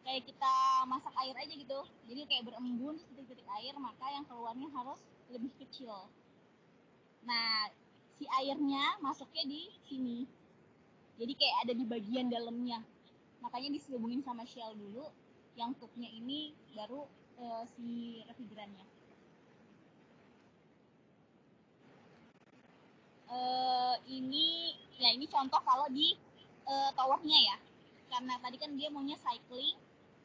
kayak 0.00 0.24
kita 0.24 0.54
masak 0.88 1.12
air 1.20 1.34
aja 1.36 1.52
gitu. 1.52 1.80
Jadi 2.08 2.20
kayak 2.30 2.48
berembun 2.48 2.96
titik-titik 3.12 3.48
air 3.60 3.74
maka 3.76 4.06
yang 4.08 4.24
keluarnya 4.24 4.68
harus 4.72 5.00
lebih 5.28 5.52
kecil. 5.60 6.08
Nah 7.26 7.68
si 8.16 8.24
airnya 8.40 8.96
masuknya 9.04 9.44
di 9.44 9.68
sini. 9.84 10.24
Jadi 11.20 11.32
kayak 11.36 11.56
ada 11.68 11.72
di 11.76 11.84
bagian 11.84 12.32
dalamnya. 12.32 12.80
Makanya 13.44 13.68
diselubungin 13.76 14.24
sama 14.24 14.48
shell 14.48 14.72
dulu 14.72 15.08
yang 15.58 15.74
tubnya 15.78 16.08
ini 16.10 16.54
baru 16.74 17.06
uh, 17.40 17.64
si 17.76 18.20
refrigerannya. 18.26 18.86
Uh, 23.30 23.94
ini 24.10 24.74
ya 24.98 25.14
ini 25.14 25.30
contoh 25.30 25.62
kalau 25.62 25.86
di 25.90 26.18
uh, 26.66 26.90
towernya 26.94 27.38
ya. 27.54 27.56
Karena 28.10 28.34
tadi 28.42 28.58
kan 28.58 28.74
dia 28.74 28.90
maunya 28.90 29.14
cycling 29.22 29.78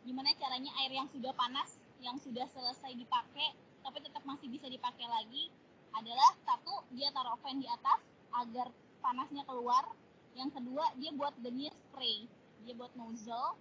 gimana 0.05 0.34
caranya 0.38 0.70
air 0.86 0.94
yang 0.94 1.10
sudah 1.10 1.34
panas 1.34 1.82
yang 1.98 2.22
sudah 2.22 2.46
selesai 2.53 2.94
dipakai 2.94 3.58
tapi 3.82 3.98
tetap 4.01 4.22
masih 4.22 4.46
bisa 4.50 4.70
dipakai 4.70 5.05
lagi 5.10 5.50
adalah 5.94 6.34
satu 6.46 6.86
dia 6.94 7.10
taruh 7.13 7.38
fan 7.41 7.58
di 7.58 7.65
atas 7.70 8.01
agar 8.36 8.67
panasnya 9.00 9.46
keluar. 9.46 9.86
Yang 10.36 10.60
kedua 10.60 10.86
dia 11.00 11.13
buat 11.15 11.34
denia 11.39 11.72
spray. 11.72 12.27
Dia 12.65 12.74
buat 12.74 12.91
nozzle 12.98 13.55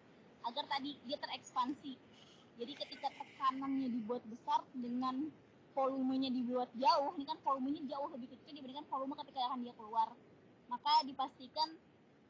agar 0.44 0.64
tadi 0.68 0.96
dia 1.08 1.16
terekspansi 1.20 2.14
jadi 2.54 2.72
ketika 2.78 3.08
tekanannya 3.10 3.90
dibuat 3.90 4.22
besar 4.30 4.62
dengan 4.74 5.26
volumenya 5.74 6.30
dibuat 6.30 6.70
jauh, 6.78 7.10
ini 7.18 7.26
kan 7.26 7.38
volumenya 7.42 7.82
jauh 7.90 8.06
lebih 8.14 8.30
kecil 8.30 8.54
dibandingkan 8.54 8.86
volume 8.86 9.18
ketika 9.18 9.50
akan 9.50 9.66
dia 9.66 9.74
keluar. 9.74 10.08
Maka 10.70 11.02
dipastikan 11.02 11.74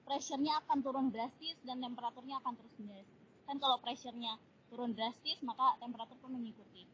pressure-nya 0.09 0.65
akan 0.65 0.81
turun 0.81 1.07
drastis 1.13 1.57
dan 1.69 1.85
temperaturnya 1.85 2.41
akan 2.41 2.57
terus 2.57 2.75
drastis. 2.81 3.21
Kan 3.45 3.61
kalau 3.61 3.77
pressure-nya 3.85 4.41
turun 4.73 4.97
drastis, 4.97 5.37
maka 5.45 5.77
temperatur 5.77 6.17
pun 6.25 6.33
mengikuti. 6.33 6.89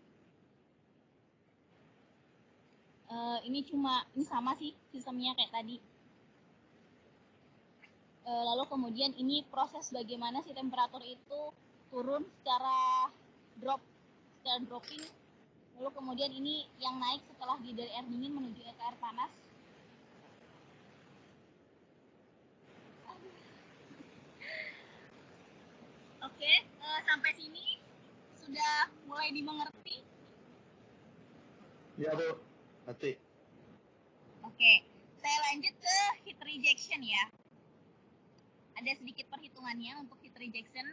Uh, 3.10 3.42
ini 3.42 3.66
cuma 3.66 4.06
ini 4.14 4.22
sama 4.26 4.54
sih 4.58 4.74
sistemnya 4.90 5.34
kayak 5.38 5.54
tadi. 5.54 5.78
Uh, 8.30 8.46
lalu 8.46 8.62
kemudian 8.70 9.10
ini 9.18 9.42
proses 9.50 9.90
bagaimana 9.90 10.38
si 10.46 10.54
temperatur 10.54 11.02
itu 11.02 11.50
turun 11.90 12.22
secara 12.38 13.10
drop, 13.58 13.82
secara 14.38 14.62
dropping 14.70 15.02
Lalu 15.74 15.90
kemudian 15.98 16.30
ini 16.30 16.62
yang 16.78 16.94
naik 17.02 17.26
setelah 17.26 17.58
di 17.58 17.74
dari 17.74 17.90
air 17.90 18.06
dingin 18.06 18.38
menuju 18.38 18.62
ke 18.62 18.82
air 18.86 18.94
panas. 19.02 19.34
Oke, 26.30 26.52
uh, 26.86 27.00
sampai 27.10 27.34
sini 27.34 27.82
sudah 28.38 28.94
mulai 29.10 29.34
dimengerti? 29.34 30.06
Ya, 31.98 32.14
Bu. 32.14 32.38
Nanti. 32.86 33.18
Oke, 34.46 34.72
saya 35.18 35.38
lanjut 35.50 35.74
ke 35.74 35.98
heat 36.28 36.38
rejection 36.46 37.02
ya. 37.02 37.39
Ada 38.80 38.96
sedikit 38.96 39.28
perhitungannya 39.28 39.92
untuk 40.00 40.16
heat 40.24 40.32
rejection, 40.40 40.88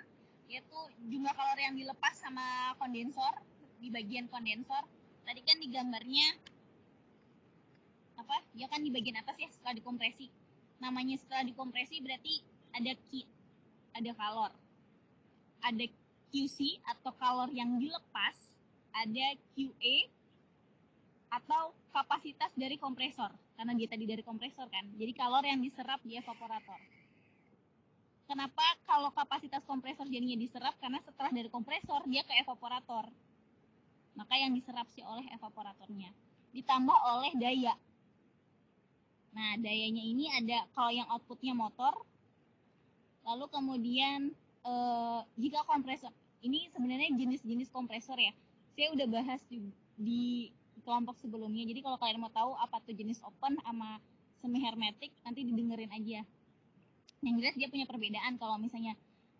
yaitu 0.51 0.79
jumlah 1.07 1.31
kalori 1.31 1.63
yang 1.63 1.79
dilepas 1.79 2.19
sama 2.19 2.75
kondensor 2.75 3.31
di 3.79 3.87
bagian 3.87 4.27
kondensor. 4.27 4.83
Tadi 5.23 5.39
kan 5.47 5.55
di 5.55 5.71
gambarnya 5.71 6.27
apa? 8.19 8.43
Ya 8.59 8.67
kan 8.67 8.83
di 8.83 8.91
bagian 8.91 9.23
atas 9.23 9.39
ya 9.39 9.47
setelah 9.47 9.79
dikompresi. 9.79 10.27
Namanya 10.83 11.15
setelah 11.15 11.47
dikompresi 11.47 12.03
berarti 12.03 12.43
ada 12.75 12.91
Q 13.07 13.23
ada 13.95 14.11
kalor. 14.19 14.51
Ada 15.63 15.87
QC 16.35 16.83
atau 16.83 17.15
kalor 17.15 17.47
yang 17.55 17.79
dilepas 17.79 18.35
ada 18.91 19.27
QA 19.55 20.11
atau 21.31 21.71
kapasitas 21.95 22.51
dari 22.51 22.75
kompresor. 22.75 23.31
Karena 23.55 23.71
dia 23.79 23.87
tadi 23.87 24.03
dari 24.03 24.27
kompresor 24.27 24.67
kan. 24.67 24.91
Jadi 24.99 25.15
kalor 25.15 25.47
yang 25.47 25.63
diserap 25.63 26.03
di 26.03 26.19
evaporator 26.19 26.96
kenapa 28.27 28.61
kalau 28.83 29.09
kapasitas 29.15 29.63
kompresor 29.63 30.05
jadinya 30.11 30.35
diserap? 30.37 30.75
Karena 30.77 30.99
setelah 31.01 31.31
dari 31.31 31.47
kompresor 31.47 32.03
dia 32.05 32.21
ke 32.27 32.35
evaporator. 32.43 33.07
Maka 34.13 34.33
yang 34.35 34.51
diserap 34.53 34.85
sih 34.91 35.01
oleh 35.01 35.23
evaporatornya. 35.31 36.11
Ditambah 36.51 36.97
oleh 37.17 37.31
daya. 37.39 37.73
Nah 39.31 39.55
dayanya 39.57 40.03
ini 40.03 40.27
ada 40.29 40.67
kalau 40.75 40.91
yang 40.91 41.07
outputnya 41.07 41.55
motor 41.55 41.95
lalu 43.27 43.43
kemudian 43.51 44.31
eh, 44.63 45.19
jika 45.35 45.67
kompresor 45.67 46.11
ini 46.43 46.71
sebenarnya 46.71 47.15
jenis-jenis 47.15 47.71
kompresor 47.71 48.19
ya. 48.19 48.35
Saya 48.77 48.93
udah 48.93 49.07
bahas 49.09 49.41
di, 49.49 49.73
di 49.97 50.53
kelompok 50.85 51.17
sebelumnya. 51.17 51.65
Jadi 51.65 51.81
kalau 51.81 51.97
kalian 51.97 52.21
mau 52.21 52.29
tahu 52.29 52.53
apa 52.59 52.77
tuh 52.85 52.93
jenis 52.93 53.17
open 53.25 53.57
sama 53.65 53.97
semi 54.37 54.61
hermetik 54.61 55.09
nanti 55.25 55.41
didengerin 55.41 55.89
aja 55.89 56.21
yang 57.25 57.35
jelas 57.41 57.55
dia 57.57 57.67
punya 57.69 57.85
perbedaan 57.89 58.37
kalau 58.37 58.61
misalnya 58.61 58.93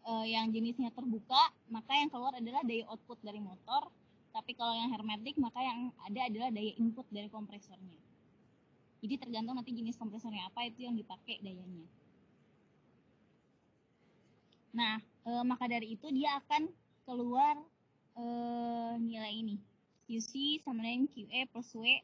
eh, 0.05 0.25
yang 0.34 0.50
jenisnya 0.50 0.89
terbuka 0.93 1.53
maka 1.69 1.93
yang 1.93 2.10
keluar 2.10 2.34
adalah 2.34 2.62
daya 2.65 2.86
output 2.89 3.22
dari 3.22 3.38
motor 3.38 3.89
tapi 4.38 4.53
kalau 4.53 4.69
yang 4.77 4.93
hermetik 4.93 5.34
maka 5.41 5.57
yang 5.65 5.89
ada 6.05 6.29
adalah 6.29 6.53
daya 6.53 6.69
input 6.77 7.10
dari 7.10 7.25
kompresornya. 7.25 7.98
Jadi 9.01 9.17
tergantung 9.17 9.57
nanti 9.57 9.74
jenis 9.74 9.98
kompresornya 9.98 10.46
apa 10.46 10.69
itu 10.69 10.86
yang 10.86 10.93
dipakai 10.93 11.41
dayanya. 11.41 11.89
Nah, 14.77 15.01
e, 15.25 15.31
maka 15.41 15.65
dari 15.65 15.98
itu 15.98 16.05
dia 16.13 16.38
akan 16.38 16.69
keluar 17.10 17.57
e, 18.13 18.24
nilai 19.01 19.34
ini. 19.34 19.57
QC 20.05 20.62
sama 20.62 20.86
dengan 20.86 21.10
QE 21.10 21.41
plus 21.50 21.74
W 21.74 21.98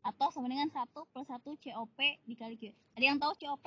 atau 0.00 0.30
sama 0.32 0.46
dengan 0.46 0.70
1 0.70 0.86
plus 0.94 1.26
1 1.26 1.42
COP 1.42 1.98
dikali 2.24 2.54
Q. 2.54 2.70
Ada 2.94 3.04
yang 3.04 3.18
tahu 3.18 3.34
COP? 3.34 3.66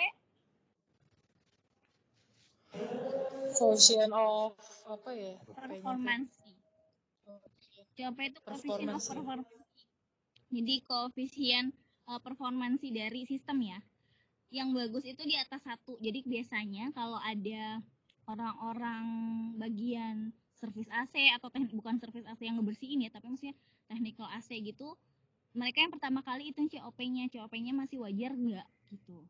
Quotient 3.54 4.14
of 4.14 4.58
apa 4.90 5.10
ya? 5.14 5.38
Performance. 5.46 6.34
COP 7.94 8.18
itu 8.26 8.40
coefficient 8.42 8.90
of 8.90 9.02
performance. 9.06 9.50
Jadi 10.54 10.76
koefisien 10.86 11.66
uh, 12.10 12.22
performansi 12.22 12.90
dari 12.94 13.26
sistem 13.30 13.62
ya. 13.62 13.80
Yang 14.54 14.70
bagus 14.74 15.04
itu 15.06 15.22
di 15.26 15.38
atas 15.38 15.62
satu. 15.66 15.98
Jadi 16.02 16.26
biasanya 16.26 16.94
kalau 16.94 17.18
ada 17.18 17.82
orang-orang 18.30 19.06
bagian 19.58 20.32
servis 20.58 20.88
AC 20.94 21.28
atau 21.36 21.52
teknik 21.52 21.76
bukan 21.76 22.00
servis 22.00 22.24
AC 22.24 22.40
yang 22.46 22.62
ngebersihin 22.62 23.04
ya, 23.04 23.12
tapi 23.12 23.28
maksudnya 23.34 23.58
technical 23.92 24.30
AC 24.32 24.48
gitu, 24.64 24.96
mereka 25.52 25.84
yang 25.84 25.92
pertama 25.92 26.24
kali 26.24 26.56
itu 26.56 26.66
COP-nya, 26.72 27.28
COP-nya 27.28 27.76
masih 27.76 28.00
wajar 28.00 28.32
nggak 28.32 28.68
gitu. 28.96 29.28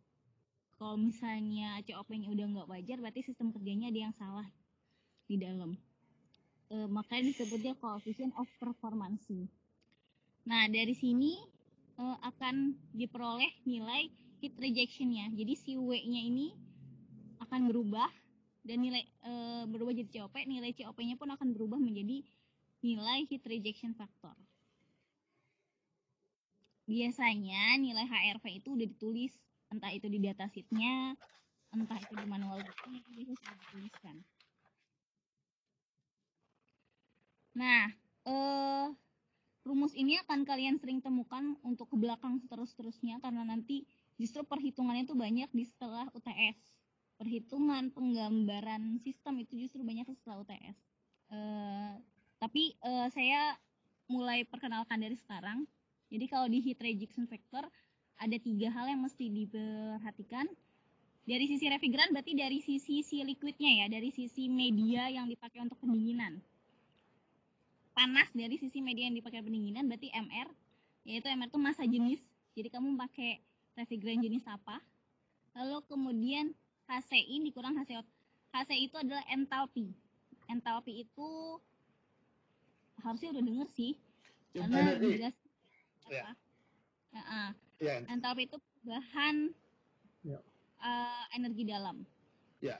Kalau 0.83 0.99
misalnya 0.99 1.79
COP-nya 1.87 2.27
udah 2.27 2.43
nggak 2.43 2.67
wajar, 2.67 2.99
berarti 2.99 3.23
sistem 3.23 3.55
kerjanya 3.55 3.87
ada 3.87 4.03
yang 4.03 4.11
salah 4.19 4.43
di 5.31 5.39
dalam. 5.39 5.79
E, 6.67 6.75
makanya 6.91 7.31
disebutnya 7.31 7.71
coefficient 7.79 8.35
of 8.35 8.51
performance. 8.59 9.23
Nah 10.43 10.67
dari 10.67 10.91
sini 10.91 11.39
e, 11.95 12.03
akan 12.03 12.75
diperoleh 12.91 13.63
nilai 13.63 14.11
heat 14.43 14.59
rejection-nya. 14.59 15.31
Jadi 15.31 15.53
si 15.55 15.79
W-nya 15.79 16.19
ini 16.19 16.51
akan 17.39 17.71
berubah 17.71 18.11
dan 18.67 18.83
nilai 18.83 19.07
e, 19.23 19.31
berubah 19.71 19.95
jadi 19.95 20.19
COP, 20.19 20.35
nilai 20.43 20.75
COP-nya 20.75 21.15
pun 21.15 21.31
akan 21.31 21.55
berubah 21.55 21.79
menjadi 21.79 22.27
nilai 22.83 23.23
heat 23.31 23.47
rejection 23.47 23.95
factor. 23.95 24.35
Biasanya 26.91 27.79
nilai 27.79 28.03
HRV 28.03 28.59
itu 28.59 28.75
udah 28.75 28.83
ditulis, 28.91 29.31
entah 29.73 29.89
itu 29.89 30.05
di 30.05 30.21
data 30.21 30.45
sheet-nya, 30.45 31.17
entah 31.73 31.97
itu 31.97 32.13
di 32.13 32.25
manual 32.29 32.61
itu 32.61 33.33
sudah 33.33 33.55
dituliskan. 33.57 34.15
Nah, 37.57 37.89
eh, 38.29 38.87
rumus 39.65 39.93
ini 39.97 40.21
akan 40.21 40.45
kalian 40.45 40.77
sering 40.77 41.01
temukan 41.01 41.57
untuk 41.65 41.89
ke 41.89 41.97
belakang 41.97 42.41
terus-terusnya 42.45 43.17
karena 43.25 43.41
nanti 43.41 43.89
justru 44.21 44.45
perhitungannya 44.45 45.09
itu 45.09 45.17
banyak 45.17 45.49
di 45.49 45.65
setelah 45.65 46.05
UTS 46.13 46.57
perhitungan 47.17 47.93
penggambaran 47.93 48.99
sistem 48.99 49.39
itu 49.39 49.55
justru 49.65 49.85
banyak 49.85 50.05
setelah 50.11 50.43
UTS. 50.43 50.77
Eh, 51.33 51.93
tapi 52.37 52.75
uh, 52.83 53.07
saya 53.07 53.55
mulai 54.11 54.43
perkenalkan 54.43 54.99
dari 54.99 55.15
sekarang. 55.15 55.63
Jadi 56.11 56.25
kalau 56.27 56.51
di 56.51 56.59
heat 56.59 56.77
rejection 56.83 57.25
factor 57.25 57.63
ada 58.19 58.37
tiga 58.39 58.69
hal 58.69 58.85
yang 58.89 59.01
mesti 59.01 59.25
diperhatikan. 59.29 60.45
Dari 61.23 61.45
sisi 61.47 61.71
refrigeran 61.71 62.11
berarti 62.11 62.35
dari 62.35 62.59
sisi 62.59 62.99
si 62.99 63.23
liquidnya 63.23 63.83
ya, 63.83 63.85
dari 63.87 64.11
sisi 64.11 64.51
media 64.51 65.07
yang 65.07 65.31
dipakai 65.31 65.63
untuk 65.63 65.79
pendinginan. 65.79 66.43
Panas 67.95 68.27
dari 68.35 68.59
sisi 68.59 68.83
media 68.83 69.07
yang 69.07 69.15
dipakai 69.15 69.39
pendinginan 69.39 69.87
berarti 69.87 70.11
MR, 70.11 70.51
yaitu 71.07 71.31
MR 71.31 71.47
itu 71.47 71.59
masa 71.61 71.87
jenis. 71.87 72.19
Jadi 72.53 72.67
kamu 72.67 72.99
pakai 72.99 73.39
refrigeran 73.79 74.19
jenis 74.19 74.43
apa? 74.45 74.83
Lalu 75.55 75.79
kemudian 75.87 76.51
HCI 76.91 77.39
dikurang 77.47 77.79
HCO. 77.79 78.03
HCI 78.51 78.91
itu 78.91 78.97
adalah 78.99 79.23
entalpi. 79.31 79.95
Entalpi 80.51 81.07
itu 81.07 81.29
harusnya 82.99 83.31
udah 83.31 83.43
denger 83.47 83.67
sih. 83.73 83.95
Karena 84.53 84.93
jelas 84.99 85.35
ya. 86.11 86.23
apa? 86.27 86.31
Ya. 87.13 87.21
Uh, 87.23 87.51
ya. 87.81 88.03
Entalpi 88.09 88.49
itu 88.49 88.57
bahan 88.83 89.49
ya. 90.25 90.39
uh, 90.81 91.23
energi 91.33 91.63
dalam. 91.65 92.03
Ya. 92.59 92.77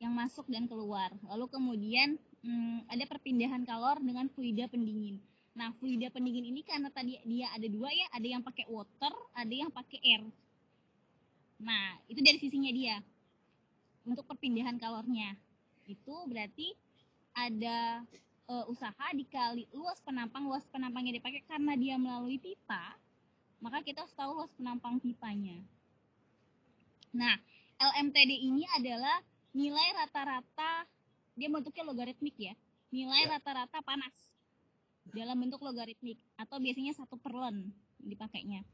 Yang 0.00 0.12
masuk 0.12 0.46
dan 0.48 0.68
keluar. 0.68 1.12
Lalu 1.26 1.46
kemudian 1.48 2.20
hmm, 2.44 2.86
ada 2.88 3.04
perpindahan 3.08 3.64
kalor 3.64 3.98
dengan 4.00 4.30
fluida 4.32 4.68
pendingin. 4.68 5.18
Nah, 5.56 5.72
fluida 5.80 6.12
pendingin 6.12 6.52
ini 6.52 6.60
karena 6.60 6.92
tadi 6.92 7.16
dia 7.24 7.48
ada 7.56 7.64
dua 7.64 7.88
ya, 7.88 8.06
ada 8.12 8.28
yang 8.28 8.44
pakai 8.44 8.68
water, 8.68 9.14
ada 9.32 9.54
yang 9.54 9.72
pakai 9.72 9.98
air. 10.04 10.22
Nah, 11.56 11.96
itu 12.12 12.20
dari 12.20 12.36
sisinya 12.36 12.68
dia. 12.68 13.00
Untuk 14.04 14.28
perpindahan 14.28 14.76
kalornya. 14.76 15.32
Itu 15.88 16.28
berarti 16.28 16.76
ada 17.32 18.04
e, 18.44 18.54
usaha 18.68 19.06
dikali 19.16 19.64
luas 19.72 19.98
penampang, 20.04 20.44
luas 20.44 20.64
penampangnya 20.68 21.16
dipakai 21.18 21.42
karena 21.48 21.72
dia 21.74 21.96
melalui 21.96 22.36
pipa, 22.36 22.94
maka 23.60 23.80
kita 23.82 24.04
harus 24.04 24.14
tahu 24.16 24.36
luas 24.36 24.52
penampang 24.56 25.00
pipanya. 25.00 25.56
Nah, 27.16 27.36
LMTD 27.80 28.32
ini 28.44 28.64
adalah 28.76 29.20
nilai 29.56 29.88
rata-rata 29.96 30.84
dia 31.36 31.48
bentuknya 31.48 31.84
logaritmik 31.84 32.36
ya. 32.36 32.54
Nilai 32.92 33.28
ya. 33.28 33.36
rata-rata 33.36 33.80
panas 33.84 34.16
dalam 35.12 35.36
bentuk 35.38 35.62
logaritmik 35.62 36.18
atau 36.40 36.56
biasanya 36.58 36.96
satu 36.96 37.20
perlen 37.20 37.70
dipakainya. 38.00 38.64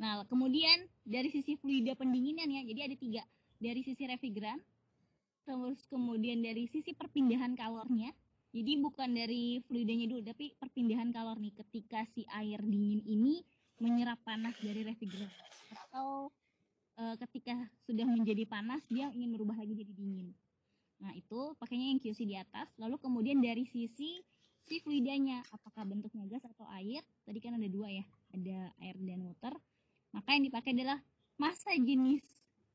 Nah, 0.00 0.24
kemudian 0.26 0.88
dari 1.04 1.28
sisi 1.28 1.60
fluida 1.60 1.92
pendinginan 1.92 2.48
ya, 2.48 2.64
jadi 2.64 2.80
ada 2.90 2.96
tiga. 2.96 3.22
Dari 3.60 3.84
sisi 3.84 4.08
refrigeran, 4.08 4.56
terus 5.44 5.76
kemudian 5.92 6.40
dari 6.40 6.64
sisi 6.72 6.96
perpindahan 6.96 7.52
kalornya, 7.52 8.08
jadi 8.50 8.80
bukan 8.80 9.12
dari 9.12 9.60
fluidanya 9.68 10.08
dulu, 10.08 10.24
tapi 10.24 10.56
perpindahan 10.56 11.12
kalor 11.12 11.36
nih 11.36 11.52
ketika 11.52 12.08
si 12.16 12.24
air 12.32 12.64
dingin 12.64 13.04
ini 13.04 13.44
menyerap 13.80 14.20
panas 14.22 14.54
dari 14.60 14.84
refrigeran. 14.84 15.32
Atau 15.88 16.30
e, 17.00 17.04
ketika 17.26 17.56
sudah 17.88 18.06
menjadi 18.06 18.44
panas, 18.46 18.84
dia 18.86 19.08
ingin 19.10 19.34
merubah 19.34 19.56
lagi 19.56 19.74
jadi 19.74 19.92
dingin. 19.96 20.30
Nah, 21.00 21.16
itu 21.16 21.56
pakainya 21.56 21.96
yang 21.96 21.98
QC 21.98 22.28
di 22.28 22.36
atas. 22.36 22.68
Lalu 22.76 23.00
kemudian 23.00 23.40
dari 23.40 23.64
sisi 23.64 24.20
si 24.68 24.76
fluidanya, 24.84 25.40
apakah 25.50 25.88
bentuknya 25.88 26.28
gas 26.28 26.44
atau 26.44 26.68
air? 26.76 27.00
Tadi 27.24 27.38
kan 27.40 27.56
ada 27.56 27.66
dua 27.66 27.88
ya, 27.88 28.04
ada 28.36 28.70
air 28.84 28.94
dan 29.00 29.24
water 29.24 29.56
maka 30.10 30.34
yang 30.34 30.44
dipakai 30.46 30.74
adalah 30.74 30.98
masa 31.38 31.74
jenis 31.78 32.22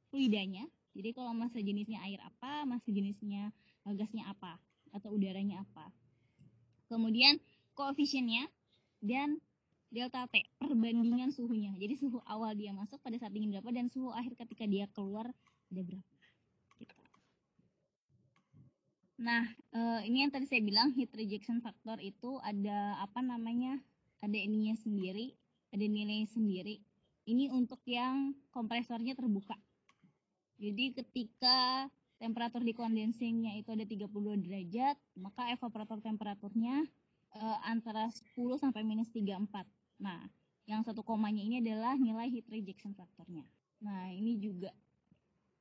fluidanya. 0.09 0.65
Jadi 0.95 1.11
kalau 1.11 1.35
masa 1.35 1.59
jenisnya 1.59 1.99
air 2.07 2.23
apa, 2.23 2.63
masa 2.63 2.87
jenisnya 2.87 3.51
gasnya 3.99 4.31
apa, 4.31 4.55
atau 4.95 5.11
udaranya 5.11 5.61
apa. 5.67 5.91
Kemudian 6.87 7.35
koefisiennya 7.75 8.47
dan 9.03 9.43
delta 9.95 10.27
T, 10.27 10.43
perbandingan 10.59 11.31
suhunya. 11.31 11.71
Jadi 11.79 11.95
suhu 11.95 12.19
awal 12.27 12.51
dia 12.59 12.75
masuk 12.75 12.99
pada 12.99 13.15
saat 13.15 13.31
dingin 13.31 13.55
berapa 13.55 13.71
dan 13.71 13.87
suhu 13.87 14.11
akhir 14.11 14.35
ketika 14.35 14.67
dia 14.67 14.91
keluar 14.91 15.31
ada 15.71 15.81
berapa. 15.81 16.15
Gitu. 16.83 16.95
Nah, 19.23 19.47
eh, 19.71 19.99
ini 20.11 20.27
yang 20.27 20.31
tadi 20.35 20.43
saya 20.43 20.59
bilang 20.59 20.91
heat 20.91 21.15
rejection 21.15 21.63
factor 21.63 21.95
itu 22.03 22.35
ada 22.43 22.99
apa 22.99 23.23
namanya? 23.23 23.79
Ada 24.19 24.35
ininya 24.35 24.75
sendiri, 24.75 25.31
ada 25.71 25.85
nilai 25.87 26.27
sendiri 26.27 26.83
ini 27.25 27.49
untuk 27.49 27.81
yang 27.89 28.37
kompresornya 28.53 29.17
terbuka. 29.17 29.57
Jadi 30.61 30.95
ketika 30.95 31.89
temperatur 32.21 32.63
di 32.63 32.71
kondensingnya 32.71 33.59
itu 33.59 33.73
ada 33.75 33.83
32 33.83 34.39
derajat, 34.39 34.95
maka 35.19 35.51
evaporator 35.51 35.99
temperaturnya 35.99 36.85
uh, 37.35 37.57
antara 37.67 38.07
10 38.07 38.37
sampai 38.61 38.87
minus 38.87 39.11
34. 39.11 39.74
Nah, 39.99 40.19
yang 40.65 40.81
satu 40.81 41.05
komanya 41.05 41.41
ini 41.41 41.61
adalah 41.61 41.95
nilai 41.95 42.27
heat 42.31 42.47
rejection 42.49 42.97
faktornya. 42.97 43.45
Nah, 43.83 44.09
ini 44.11 44.39
juga 44.41 44.73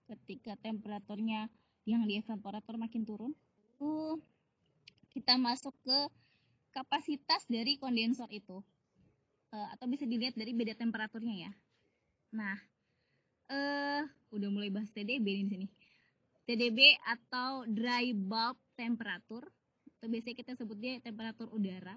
ketika 0.08 0.56
temperaturnya 0.60 1.48
yang 1.84 2.04
di 2.08 2.20
evaporator 2.20 2.80
makin 2.80 3.04
turun, 3.04 3.32
itu 3.74 4.20
kita 5.12 5.36
masuk 5.36 5.76
ke 5.84 5.98
kapasitas 6.74 7.46
dari 7.46 7.78
kondensor 7.78 8.26
itu 8.34 8.58
uh, 9.54 9.68
atau 9.76 9.86
bisa 9.86 10.02
dilihat 10.08 10.34
dari 10.34 10.50
beda 10.50 10.74
temperaturnya 10.74 11.48
ya. 11.48 11.52
Nah, 12.34 12.58
eh 13.52 14.02
uh, 14.02 14.02
udah 14.34 14.48
mulai 14.50 14.72
bahas 14.74 14.90
TDB 14.90 15.26
di 15.44 15.46
sini. 15.46 15.66
TDB 16.44 16.98
atau 17.06 17.64
dry 17.70 18.12
bulb 18.12 18.58
temperatur 18.74 19.48
atau 19.96 20.06
biasanya 20.10 20.36
kita 20.36 20.52
sebutnya 20.58 21.00
temperatur 21.00 21.48
udara. 21.54 21.96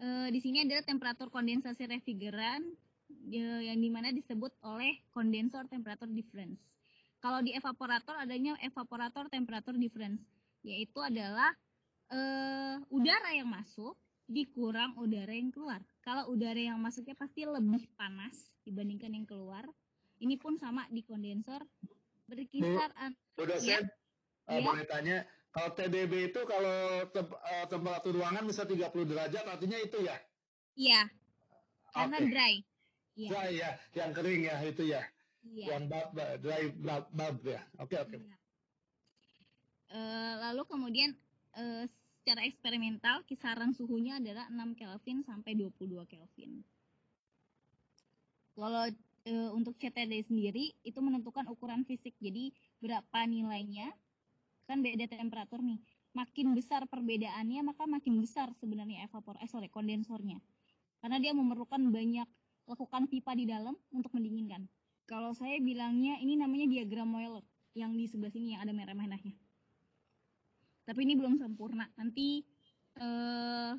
Uh, 0.00 0.28
di 0.32 0.40
sini 0.40 0.64
adalah 0.64 0.82
temperatur 0.82 1.28
kondensasi 1.28 1.84
refrigeran 1.84 2.64
uh, 3.12 3.60
yang 3.62 3.78
di 3.78 3.90
mana 3.92 4.08
disebut 4.10 4.52
oleh 4.64 4.98
kondensor 5.12 5.68
temperatur 5.68 6.08
difference. 6.10 6.58
Kalau 7.22 7.38
di 7.38 7.54
evaporator 7.54 8.18
adanya 8.18 8.58
evaporator 8.64 9.30
temperatur 9.30 9.78
difference, 9.78 10.24
yaitu 10.66 10.98
adalah 10.98 11.54
uh, 12.10 12.82
udara 12.90 13.30
yang 13.30 13.46
masuk 13.46 13.94
dikurang 14.26 14.96
udara 14.98 15.30
yang 15.30 15.54
keluar. 15.54 15.78
Kalau 16.02 16.32
udara 16.34 16.58
yang 16.58 16.80
masuknya 16.82 17.14
pasti 17.14 17.46
lebih 17.46 17.86
panas 17.94 18.34
dibandingkan 18.66 19.12
yang 19.12 19.26
keluar. 19.26 19.62
Ini 20.22 20.38
pun 20.38 20.54
sama 20.54 20.86
di 20.90 21.02
kondensor 21.02 21.62
berkisar 22.30 22.90
Bu, 23.34 23.42
Bu 23.42 23.50
dosen, 23.50 23.66
ya, 23.68 23.78
uh, 24.48 24.58
ya. 24.58 24.66
boleh 24.66 24.86
tanya, 24.86 25.16
kalau 25.52 25.70
TDB 25.76 26.32
itu 26.32 26.40
kalau 26.48 27.04
te 27.12 27.20
uh, 27.20 27.66
temperatur 27.68 28.16
ruangan 28.16 28.48
bisa 28.48 28.64
30 28.64 28.88
derajat 28.88 29.44
artinya 29.44 29.78
itu 29.78 29.98
ya? 30.00 30.16
Iya. 30.74 31.00
Karena 31.92 32.16
okay. 32.16 32.28
dry. 32.32 32.54
Ya. 33.12 33.28
Dry 33.28 33.50
ya, 33.60 33.70
yang 33.92 34.10
kering 34.16 34.42
ya 34.48 34.56
itu 34.64 34.82
ya. 34.88 35.02
Iya. 35.44 35.66
Yang 35.76 35.82
bulb, 35.92 36.10
dry 36.40 36.62
bulb, 37.12 37.38
ya. 37.44 37.60
Oke, 37.76 37.92
okay, 37.92 37.98
oke. 38.00 38.16
Okay. 38.16 38.20
Ya. 38.24 38.36
Uh, 39.92 40.34
lalu 40.48 40.62
kemudian 40.64 41.10
uh, 41.52 41.84
secara 42.22 42.48
eksperimental 42.48 43.26
kisaran 43.28 43.76
suhunya 43.76 44.22
adalah 44.22 44.48
6 44.48 44.78
Kelvin 44.78 45.20
sampai 45.26 45.52
22 45.58 46.00
Kelvin. 46.08 46.64
Kalau 48.54 48.86
e, 49.26 49.34
untuk 49.50 49.74
CTD 49.74 50.22
sendiri 50.22 50.70
itu 50.86 50.98
menentukan 51.02 51.50
ukuran 51.50 51.82
fisik. 51.82 52.14
Jadi 52.22 52.54
berapa 52.78 53.26
nilainya 53.26 53.90
kan 54.72 54.80
beda 54.80 55.04
temperatur 55.04 55.60
nih. 55.60 55.76
Makin 56.16 56.56
besar 56.56 56.88
perbedaannya 56.88 57.60
maka 57.60 57.84
makin 57.84 58.16
besar 58.24 58.48
sebenarnya 58.56 59.04
evapor 59.04 59.36
eh 59.44 59.48
sorry 59.48 59.68
kondensornya. 59.68 60.40
Karena 61.04 61.20
dia 61.20 61.36
memerlukan 61.36 61.92
banyak 61.92 62.28
lakukan 62.64 63.12
pipa 63.12 63.36
di 63.36 63.44
dalam 63.44 63.76
untuk 63.92 64.16
mendinginkan. 64.16 64.64
Kalau 65.04 65.36
saya 65.36 65.60
bilangnya 65.60 66.16
ini 66.24 66.40
namanya 66.40 66.64
diagram 66.72 67.12
Euler 67.12 67.44
yang 67.76 67.92
di 67.92 68.08
sebelah 68.08 68.32
sini 68.32 68.56
yang 68.56 68.64
ada 68.64 68.72
merah-merahnya. 68.72 69.36
Tapi 70.88 71.00
ini 71.04 71.12
belum 71.20 71.36
sempurna. 71.36 71.84
Nanti 72.00 72.40
eh 72.96 73.72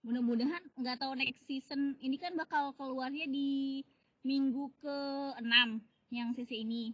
mudah-mudahan 0.00 0.62
nggak 0.80 0.96
tahu 0.96 1.12
next 1.12 1.44
season 1.44 1.92
ini 2.00 2.16
kan 2.16 2.32
bakal 2.32 2.72
keluarnya 2.72 3.28
di 3.28 3.84
minggu 4.24 4.72
ke-6 4.80 5.80
yang 6.12 6.32
sesi 6.36 6.64
ini. 6.64 6.92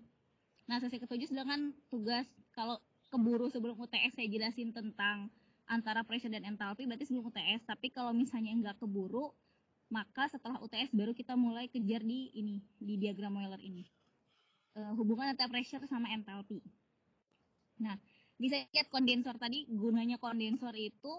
Nah, 0.67 0.83
sesi 0.83 0.99
ke-7 0.99 1.31
sedangkan 1.31 1.75
tugas 1.91 2.27
kalau 2.57 2.81
keburu 3.13 3.53
sebelum 3.53 3.77
UTS 3.77 4.17
saya 4.17 4.27
jelasin 4.27 4.73
tentang 4.73 5.29
antara 5.69 6.03
pressure 6.07 6.33
dan 6.33 6.47
enthalpy 6.47 6.89
berarti 6.89 7.07
sebelum 7.07 7.29
UTS. 7.29 7.69
Tapi 7.69 7.93
kalau 7.93 8.17
misalnya 8.17 8.57
nggak 8.57 8.81
keburu, 8.83 9.31
maka 9.93 10.27
setelah 10.33 10.59
UTS 10.65 10.91
baru 10.97 11.13
kita 11.15 11.37
mulai 11.39 11.71
kejar 11.71 12.03
di 12.03 12.33
ini, 12.35 12.65
di 12.81 12.97
diagram 12.99 13.37
Euler 13.39 13.61
ini. 13.63 13.85
Uh, 14.77 14.93
hubungan 14.97 15.37
antara 15.37 15.53
pressure 15.53 15.85
sama 15.87 16.11
enthalpy. 16.11 16.65
Nah, 17.77 17.97
bisa 18.41 18.61
lihat 18.73 18.89
kondensor 18.89 19.37
tadi 19.37 19.69
gunanya 19.69 20.17
kondensor 20.17 20.73
itu 20.77 21.13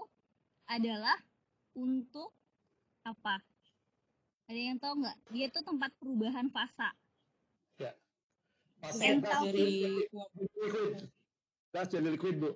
adalah 0.67 1.15
untuk 1.77 2.33
apa? 3.05 3.39
Ada 4.47 4.59
yang 4.73 4.77
tahu 4.79 5.03
nggak? 5.03 5.17
Dia 5.31 5.45
itu 5.51 5.59
tempat 5.63 5.91
perubahan 5.99 6.47
fasa. 6.49 6.91
Ya. 7.77 7.91
Fasa. 8.79 9.13
Gas 11.75 11.91
jadi 11.91 12.07
liquid, 12.07 12.39
Bu. 12.39 12.55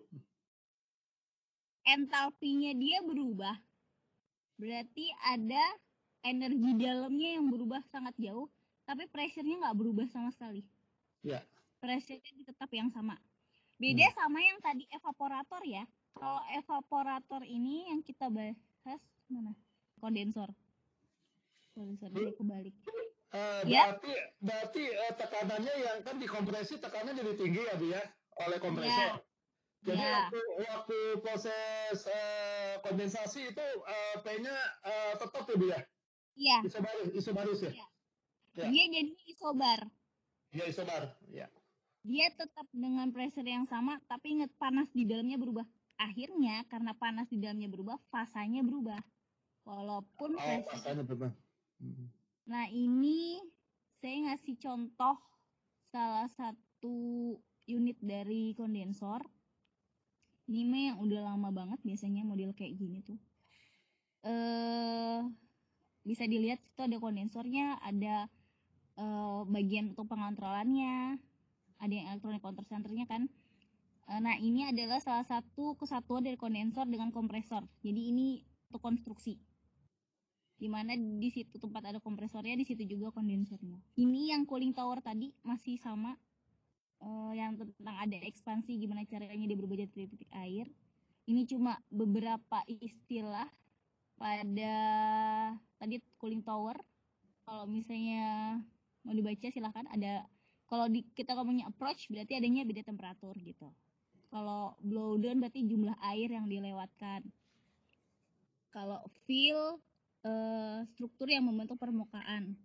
Entalpinya 1.83 2.71
dia 2.77 3.03
berubah. 3.03 3.55
Berarti 4.55 5.09
ada 5.25 5.63
energi 6.21 6.71
dalamnya 6.77 7.41
yang 7.41 7.49
berubah 7.49 7.81
sangat 7.89 8.13
jauh, 8.21 8.47
tapi 8.85 9.09
pressure-nya 9.09 9.65
nggak 9.67 9.77
berubah 9.77 10.05
sama 10.07 10.29
sekali. 10.31 10.61
Ya. 11.25 11.41
Pressure-nya 11.81 12.45
tetap 12.45 12.69
yang 12.71 12.93
sama. 12.93 13.17
Beda 13.81 14.05
hmm. 14.05 14.15
sama 14.15 14.39
yang 14.39 14.57
tadi 14.61 14.85
evaporator 14.93 15.61
ya. 15.65 15.83
Kalau 16.13 16.41
evaporator 16.53 17.41
ini 17.43 17.89
yang 17.89 18.05
kita 18.05 18.29
bahas 18.29 19.01
mana? 19.25 19.57
Kondensor. 19.97 20.53
Kondensor 21.73 22.13
ini 22.13 22.31
kebalik. 22.37 22.75
Uh, 23.31 23.63
ya? 23.65 23.95
Berarti 23.95 24.13
berarti 24.43 24.83
uh, 24.91 25.13
tekanannya 25.17 25.73
yang 25.81 25.97
kan 26.03 26.19
dikompresi 26.19 26.77
tekanannya 26.77 27.15
jadi 27.15 27.33
tinggi 27.39 27.61
ya 27.63 27.75
Bu 27.79 27.87
ya 27.89 28.03
oleh 28.47 28.57
kompresor. 28.61 29.11
Ya. 29.17 29.19
Jadi 29.81 29.97
ya. 29.97 30.13
waktu, 30.13 30.39
waktu 30.61 30.97
proses 31.25 31.97
uh, 32.05 32.73
kondensasi 32.85 33.49
itu 33.49 33.65
uh, 33.81 34.15
P-nya 34.21 34.53
uh, 34.85 35.13
tetap 35.17 35.49
ya 35.49 35.55
Bu 35.57 35.65
ya? 35.65 35.81
Iya. 36.37 36.57
Isobaris, 36.69 37.09
isobaris 37.17 37.59
ya? 37.65 37.71
Iya. 37.73 37.87
Ya. 38.61 38.65
Dia 38.69 38.85
jadi 38.93 39.13
isobar. 39.31 39.79
Iya 40.51 40.65
isobar, 40.69 41.03
ya. 41.31 41.47
Dia 42.01 42.27
tetap 42.33 42.67
dengan 42.73 43.09
pressure 43.13 43.45
yang 43.45 43.65
sama, 43.69 43.97
tapi 44.09 44.37
ingat 44.37 44.51
panas 44.57 44.89
di 44.93 45.05
dalamnya 45.05 45.37
berubah. 45.37 45.65
Akhirnya 46.01 46.65
karena 46.65 46.97
panas 46.97 47.29
di 47.29 47.37
dalamnya 47.37 47.69
berubah, 47.69 47.97
fasanya 48.09 48.65
berubah. 48.65 48.97
Walaupun 49.65 50.33
oh, 50.33 50.61
fasanya 50.65 51.05
berubah. 51.05 51.31
Hmm. 51.77 52.09
Nah 52.49 52.65
ini 52.73 53.37
saya 54.01 54.33
ngasih 54.33 54.57
contoh 54.57 55.17
salah 55.93 56.25
satu 56.33 57.37
unit 57.67 57.97
dari 58.01 58.53
kondensor. 58.57 59.25
Ini 60.49 60.61
mah 60.67 60.81
yang 60.81 60.97
udah 60.99 61.21
lama 61.31 61.49
banget 61.53 61.79
biasanya 61.85 62.25
model 62.25 62.51
kayak 62.57 62.75
gini 62.75 63.05
tuh. 63.05 63.19
Eh 64.25 65.21
bisa 66.01 66.25
dilihat 66.25 66.57
itu 66.61 66.81
ada 66.81 66.97
kondensornya, 66.97 67.77
ada 67.77 68.25
uh, 68.97 69.45
bagian 69.45 69.93
untuk 69.93 70.09
pengontrolannya, 70.09 71.21
ada 71.77 71.93
yang 71.93 72.09
elektronik 72.09 72.41
control 72.41 72.65
centernya 72.65 73.05
kan. 73.05 73.29
Uh, 74.09 74.17
nah 74.17 74.33
ini 74.41 74.65
adalah 74.65 74.97
salah 74.97 75.25
satu 75.25 75.77
kesatuan 75.77 76.25
dari 76.25 76.37
kondensor 76.41 76.89
dengan 76.89 77.13
kompresor. 77.13 77.61
Jadi 77.85 78.01
ini 78.09 78.41
untuk 78.73 78.81
konstruksi. 78.81 79.37
Di 80.57 80.69
mana 80.69 80.93
di 80.93 81.29
situ 81.33 81.57
tempat 81.57 81.89
ada 81.89 81.99
kompresornya, 82.01 82.53
di 82.53 82.65
situ 82.65 82.85
juga 82.85 83.13
kondensornya. 83.13 83.77
Ini 83.97 84.37
yang 84.37 84.45
cooling 84.45 84.73
tower 84.73 85.01
tadi 85.01 85.33
masih 85.41 85.77
sama 85.81 86.17
uh, 87.01 87.33
yang 87.33 87.57
tentang 87.57 87.97
ada 87.97 88.17
ekspansi 88.21 88.77
gimana 88.77 89.05
caranya 89.09 89.45
dia 89.45 89.57
berubah 89.57 89.77
jadi 89.85 90.07
titik 90.07 90.31
air. 90.33 90.69
Ini 91.29 91.45
cuma 91.45 91.77
beberapa 91.89 92.61
istilah 92.65 93.49
pada 94.17 94.75
tadi 95.81 96.01
cooling 96.21 96.45
tower. 96.45 96.77
Kalau 97.45 97.65
misalnya 97.65 98.57
mau 99.05 99.13
dibaca 99.13 99.47
silahkan. 99.49 99.85
Ada 99.89 100.25
kalau 100.69 100.87
di, 100.87 101.03
kita 101.17 101.35
ngomongnya 101.35 101.67
approach 101.67 102.07
berarti 102.07 102.37
adanya 102.37 102.63
beda 102.63 102.85
temperatur 102.87 103.35
gitu. 103.41 103.67
Kalau 104.31 104.79
blow 104.79 105.19
down 105.19 105.43
berarti 105.43 105.67
jumlah 105.67 105.97
air 106.15 106.31
yang 106.31 106.47
dilewatkan. 106.47 107.27
Kalau 108.71 109.03
fill 109.27 109.83
uh, 110.23 110.79
struktur 110.95 111.27
yang 111.27 111.43
membentuk 111.43 111.75
permukaan. 111.75 112.55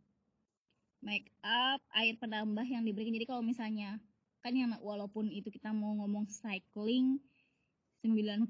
Make 1.03 1.35
up 1.43 1.83
air 1.99 2.15
penambah 2.15 2.63
yang 2.63 2.87
diberikan. 2.87 3.15
Jadi 3.19 3.27
kalau 3.27 3.43
misalnya 3.43 3.99
kan 4.47 4.55
yang 4.55 4.71
walaupun 4.79 5.27
itu 5.35 5.51
kita 5.51 5.75
mau 5.75 5.91
ngomong 5.99 6.31
cycling 6.31 7.19
90 8.07 8.47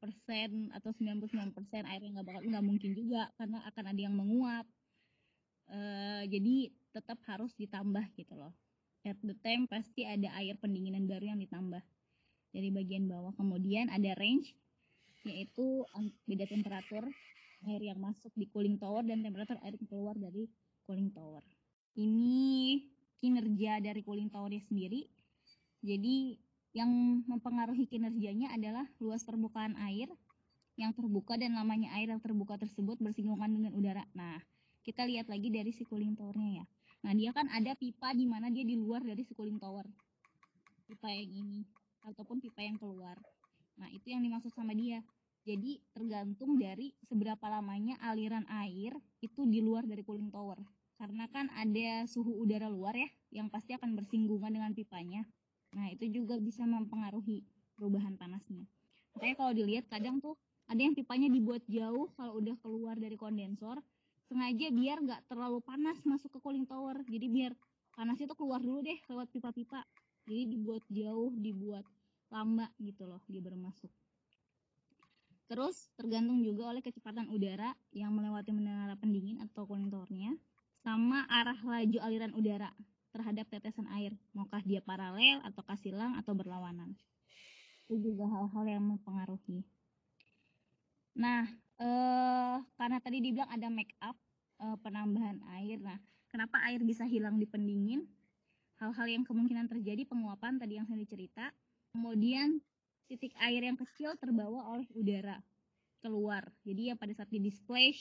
persen 0.00 0.72
atau 0.72 0.96
99 0.96 1.52
persen 1.52 1.84
air 1.84 2.00
yang 2.00 2.16
nggak 2.16 2.24
bakal 2.32 2.40
nggak 2.40 2.64
mungkin 2.64 2.96
juga 2.96 3.28
karena 3.36 3.60
akan 3.68 3.84
ada 3.84 4.00
yang 4.00 4.16
menguap. 4.16 4.64
Uh, 5.68 6.24
jadi 6.24 6.72
tetap 6.96 7.20
harus 7.28 7.52
ditambah 7.60 8.00
gitu 8.16 8.32
loh. 8.32 8.56
At 9.04 9.20
the 9.20 9.36
time 9.44 9.68
pasti 9.68 10.08
ada 10.08 10.32
air 10.40 10.56
pendinginan 10.56 11.04
baru 11.04 11.36
yang 11.36 11.40
ditambah 11.44 11.84
dari 12.56 12.72
bagian 12.72 13.04
bawah. 13.04 13.36
Kemudian 13.36 13.92
ada 13.92 14.16
range 14.16 14.56
yaitu 15.28 15.84
beda 16.24 16.48
temperatur 16.48 17.04
air 17.68 17.82
yang 17.92 18.00
masuk 18.00 18.32
di 18.32 18.48
cooling 18.48 18.80
tower 18.80 19.04
dan 19.04 19.20
temperatur 19.20 19.60
air 19.60 19.76
yang 19.76 19.84
keluar 19.84 20.16
dari 20.16 20.48
cooling 20.88 21.12
tower. 21.12 21.44
Ini 21.92 22.80
kinerja 23.20 23.78
dari 23.84 24.00
cooling 24.02 24.32
towernya 24.32 24.64
sendiri 24.66 25.06
jadi 25.80 26.36
yang 26.76 27.22
mempengaruhi 27.26 27.88
kinerjanya 27.90 28.54
adalah 28.54 28.86
luas 29.02 29.26
permukaan 29.26 29.74
air 29.90 30.12
yang 30.78 30.94
terbuka 30.94 31.34
dan 31.34 31.58
lamanya 31.58 31.90
air 31.98 32.14
yang 32.14 32.22
terbuka 32.22 32.56
tersebut 32.56 32.96
bersinggungan 33.02 33.50
dengan 33.50 33.72
udara. 33.74 34.06
Nah, 34.14 34.38
kita 34.86 35.04
lihat 35.04 35.26
lagi 35.26 35.50
dari 35.50 35.74
si 35.74 35.82
cooling 35.84 36.14
towernya 36.14 36.62
ya. 36.62 36.64
Nah, 37.04 37.12
dia 37.16 37.30
kan 37.34 37.50
ada 37.50 37.74
pipa 37.74 38.14
di 38.14 38.24
mana 38.24 38.48
dia 38.48 38.62
di 38.62 38.78
luar 38.78 39.02
dari 39.02 39.20
si 39.26 39.34
cooling 39.34 39.58
tower. 39.58 39.84
Pipa 40.86 41.10
yang 41.10 41.32
ini 41.32 41.60
ataupun 42.06 42.38
pipa 42.38 42.62
yang 42.62 42.78
keluar. 42.78 43.18
Nah, 43.76 43.88
itu 43.90 44.14
yang 44.14 44.22
dimaksud 44.22 44.54
sama 44.54 44.72
dia. 44.72 45.02
Jadi 45.44 45.80
tergantung 45.96 46.60
dari 46.60 46.92
seberapa 47.08 47.48
lamanya 47.48 47.96
aliran 48.04 48.44
air 48.64 48.92
itu 49.24 49.48
di 49.48 49.64
luar 49.64 49.88
dari 49.88 50.04
cooling 50.04 50.28
tower. 50.28 50.60
Karena 51.00 51.24
kan 51.32 51.48
ada 51.56 52.04
suhu 52.04 52.44
udara 52.44 52.68
luar 52.68 52.92
ya, 52.92 53.08
yang 53.32 53.48
pasti 53.48 53.72
akan 53.72 53.96
bersinggungan 53.96 54.52
dengan 54.52 54.76
pipanya. 54.76 55.24
Nah, 55.72 55.88
itu 55.88 56.12
juga 56.12 56.36
bisa 56.36 56.68
mempengaruhi 56.68 57.40
perubahan 57.72 58.20
panasnya. 58.20 58.68
Makanya 59.16 59.34
kalau 59.40 59.52
dilihat 59.56 59.88
kadang 59.88 60.20
tuh 60.20 60.36
ada 60.68 60.76
yang 60.76 60.92
pipanya 60.92 61.32
dibuat 61.32 61.64
jauh 61.64 62.12
kalau 62.20 62.36
udah 62.36 62.52
keluar 62.60 63.00
dari 63.00 63.16
kondensor, 63.16 63.80
sengaja 64.28 64.68
biar 64.68 65.00
nggak 65.00 65.24
terlalu 65.32 65.64
panas 65.64 65.96
masuk 66.04 66.36
ke 66.36 66.38
cooling 66.44 66.68
tower. 66.68 67.00
Jadi 67.08 67.26
biar 67.32 67.56
panasnya 67.96 68.28
tuh 68.28 68.36
keluar 68.36 68.60
dulu 68.60 68.84
deh 68.84 69.00
lewat 69.08 69.32
pipa-pipa. 69.32 69.80
Jadi 70.28 70.52
dibuat 70.52 70.84
jauh, 70.92 71.32
dibuat 71.32 71.88
lama 72.28 72.68
gitu 72.76 73.08
loh 73.08 73.24
dia 73.26 73.40
baru 73.40 73.56
masuk. 73.56 73.90
Terus 75.50 75.90
tergantung 75.98 76.46
juga 76.46 76.70
oleh 76.70 76.78
kecepatan 76.78 77.26
udara 77.32 77.74
yang 77.90 78.14
melewati 78.14 78.54
menara 78.54 78.94
pendingin 78.94 79.42
atau 79.42 79.66
cooling 79.66 79.90
towernya 79.90 80.38
sama 80.80 81.28
arah 81.28 81.58
laju 81.60 81.98
aliran 82.00 82.32
udara 82.32 82.72
terhadap 83.10 83.46
tetesan 83.50 83.90
air, 83.90 84.14
maukah 84.32 84.62
dia 84.62 84.80
paralel 84.80 85.42
atau 85.42 85.62
kasilang 85.66 86.16
atau 86.16 86.32
berlawanan. 86.32 86.94
Itu 87.90 87.98
juga 87.98 88.24
hal-hal 88.30 88.78
yang 88.78 88.84
mempengaruhi. 88.86 89.66
Nah, 91.18 91.42
eh, 91.82 92.56
karena 92.78 92.98
tadi 93.02 93.18
dibilang 93.18 93.50
ada 93.50 93.68
make 93.68 93.92
up 93.98 94.14
eh, 94.62 94.76
penambahan 94.78 95.42
air. 95.58 95.82
Nah, 95.82 95.98
kenapa 96.30 96.62
air 96.70 96.80
bisa 96.86 97.02
hilang 97.02 97.36
di 97.36 97.50
pendingin? 97.50 98.06
Hal-hal 98.78 99.10
yang 99.10 99.24
kemungkinan 99.26 99.68
terjadi 99.68 100.08
penguapan 100.08 100.56
tadi 100.56 100.80
yang 100.80 100.86
saya 100.88 101.04
cerita. 101.04 101.52
Kemudian 101.92 102.62
titik 103.10 103.34
air 103.42 103.66
yang 103.66 103.76
kecil 103.76 104.14
terbawa 104.16 104.70
oleh 104.70 104.86
udara 104.94 105.42
keluar. 106.00 106.46
Jadi 106.64 106.88
ya 106.88 106.94
pada 106.96 107.12
saat 107.12 107.28
di 107.28 107.42
display 107.42 107.92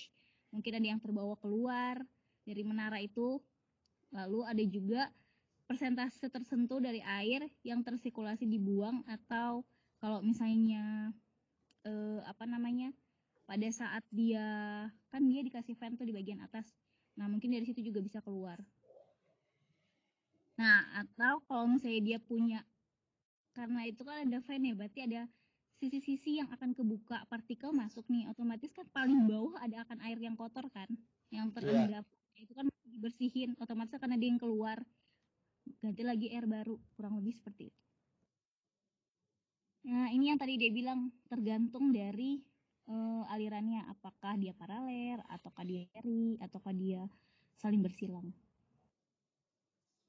mungkin 0.54 0.72
ada 0.78 0.88
yang 0.96 1.02
terbawa 1.02 1.36
keluar 1.42 2.00
dari 2.50 2.66
menara 2.66 2.98
itu. 2.98 3.38
Lalu 4.10 4.40
ada 4.42 4.64
juga 4.66 5.02
persentase 5.70 6.34
tersentuh 6.34 6.82
dari 6.82 7.06
air 7.06 7.46
yang 7.62 7.86
tersirkulasi 7.86 8.50
dibuang 8.50 9.06
atau 9.06 9.62
kalau 10.02 10.26
misalnya 10.26 11.14
eh, 11.86 12.20
apa 12.26 12.50
namanya 12.50 12.90
pada 13.46 13.70
saat 13.70 14.02
dia 14.10 14.42
kan 15.14 15.22
dia 15.30 15.46
dikasih 15.46 15.78
vent 15.78 16.02
tuh 16.02 16.10
di 16.10 16.14
bagian 16.18 16.42
atas. 16.42 16.74
Nah 17.22 17.30
mungkin 17.30 17.54
dari 17.54 17.70
situ 17.70 17.86
juga 17.86 18.02
bisa 18.02 18.18
keluar. 18.26 18.58
Nah 20.58 21.06
atau 21.06 21.46
kalau 21.46 21.70
misalnya 21.70 22.02
dia 22.02 22.18
punya 22.18 22.66
karena 23.54 23.86
itu 23.86 24.02
kan 24.02 24.26
ada 24.26 24.42
vent 24.42 24.66
ya 24.66 24.74
berarti 24.74 25.00
ada 25.06 25.22
sisi-sisi 25.78 26.42
yang 26.42 26.50
akan 26.52 26.74
kebuka 26.76 27.24
partikel 27.32 27.72
masuk 27.72 28.04
nih 28.12 28.28
otomatis 28.28 28.74
kan 28.76 28.84
paling 28.92 29.30
bawah 29.30 29.56
ada 29.64 29.88
akan 29.88 30.04
air 30.04 30.20
yang 30.20 30.36
kotor 30.36 30.68
kan 30.76 30.90
yang 31.32 31.48
iya. 31.50 31.56
terendam 31.56 32.04
yeah. 32.04 32.19
Itu 32.42 32.54
kan 32.56 32.66
dibersihin 32.88 33.56
otomatis 33.60 33.96
akan 33.96 34.16
ada 34.16 34.26
yang 34.26 34.40
keluar. 34.40 34.80
Ganti 35.84 36.02
lagi 36.02 36.34
air 36.34 36.50
baru 36.50 36.80
kurang 36.98 37.20
lebih 37.22 37.38
seperti 37.38 37.70
itu. 37.70 37.82
Nah 39.90 40.12
ini 40.12 40.34
yang 40.34 40.40
tadi 40.40 40.60
dia 40.60 40.72
bilang 40.74 41.14
tergantung 41.30 41.94
dari 41.94 42.42
uh, 42.90 43.24
alirannya. 43.30 43.86
Apakah 43.92 44.36
dia 44.40 44.56
paralel 44.56 45.22
ataukah 45.30 45.64
dia 45.64 45.86
seri 45.94 46.36
ataukah 46.42 46.74
dia 46.74 47.06
saling 47.60 47.84
bersilang. 47.84 48.34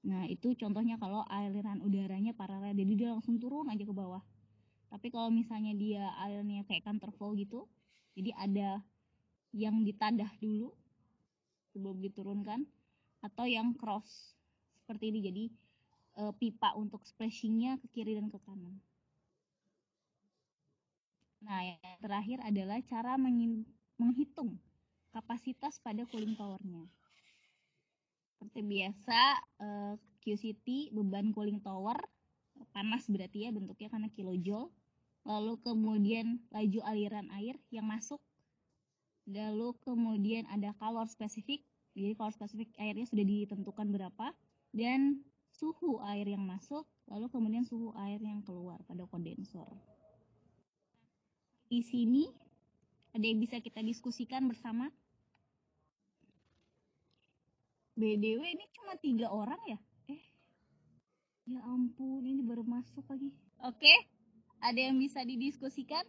Nah 0.06 0.24
itu 0.30 0.56
contohnya 0.56 0.96
kalau 0.96 1.22
aliran 1.28 1.84
udaranya 1.84 2.32
paralel 2.32 2.72
jadi 2.72 2.92
dia 2.96 3.08
langsung 3.12 3.36
turun 3.36 3.68
aja 3.68 3.84
ke 3.84 3.92
bawah. 3.92 4.24
Tapi 4.90 5.06
kalau 5.12 5.30
misalnya 5.30 5.70
dia 5.76 6.10
airnya 6.18 6.66
kayak 6.66 6.82
counterflow 6.82 7.36
gitu 7.38 7.68
jadi 8.14 8.30
ada 8.34 8.70
yang 9.54 9.82
ditadah 9.82 10.30
dulu 10.38 10.74
sebelum 11.70 12.02
diturunkan 12.02 12.66
atau 13.20 13.44
yang 13.46 13.72
cross 13.76 14.34
seperti 14.82 15.14
ini. 15.14 15.20
Jadi 15.24 15.44
e, 16.18 16.22
pipa 16.36 16.74
untuk 16.74 17.04
splashingnya 17.06 17.78
ke 17.80 17.86
kiri 17.94 18.18
dan 18.18 18.28
ke 18.28 18.38
kanan. 18.42 18.76
Nah 21.40 21.60
yang 21.64 21.98
terakhir 22.04 22.38
adalah 22.44 22.78
cara 22.84 23.16
menghitung 23.96 24.60
kapasitas 25.10 25.80
pada 25.80 26.04
cooling 26.08 26.36
towernya. 26.36 26.84
Seperti 28.36 28.60
biasa 28.64 29.20
e, 29.60 29.68
QCT 30.20 30.92
beban 30.92 31.32
cooling 31.32 31.60
tower 31.64 31.96
panas 32.76 33.08
berarti 33.08 33.48
ya 33.48 33.50
bentuknya 33.54 33.88
karena 33.88 34.08
kilojoule. 34.12 34.68
Lalu 35.24 35.60
kemudian 35.60 36.40
laju 36.48 36.80
aliran 36.88 37.28
air 37.36 37.60
yang 37.68 37.84
masuk, 37.84 38.20
lalu 39.28 39.76
kemudian 39.84 40.46
ada 40.48 40.72
kalor 40.78 41.08
spesifik, 41.10 41.64
jadi 41.92 42.14
kalor 42.16 42.32
spesifik 42.32 42.72
airnya 42.78 43.04
sudah 43.08 43.24
ditentukan 43.26 43.88
berapa, 43.92 44.32
dan 44.70 45.20
suhu 45.50 45.98
air 46.06 46.24
yang 46.24 46.46
masuk, 46.46 46.86
lalu 47.10 47.26
kemudian 47.28 47.66
suhu 47.66 47.90
air 47.98 48.22
yang 48.22 48.40
keluar 48.46 48.80
pada 48.86 49.04
kondensor. 49.10 49.68
Di 51.70 51.82
sini 51.86 52.26
ada 53.10 53.26
yang 53.26 53.38
bisa 53.42 53.58
kita 53.58 53.82
diskusikan 53.82 54.46
bersama. 54.46 54.90
BDW 57.98 58.42
ini 58.42 58.64
cuma 58.72 58.96
tiga 58.96 59.28
orang 59.28 59.60
ya? 59.66 59.78
Eh, 60.08 60.22
ya 61.50 61.60
ampun, 61.68 62.22
ini 62.24 62.40
baru 62.40 62.64
masuk 62.64 63.04
lagi. 63.10 63.34
Oke. 63.66 63.92
Ada 64.60 64.92
yang 64.92 65.00
bisa 65.00 65.24
didiskusikan 65.24 66.04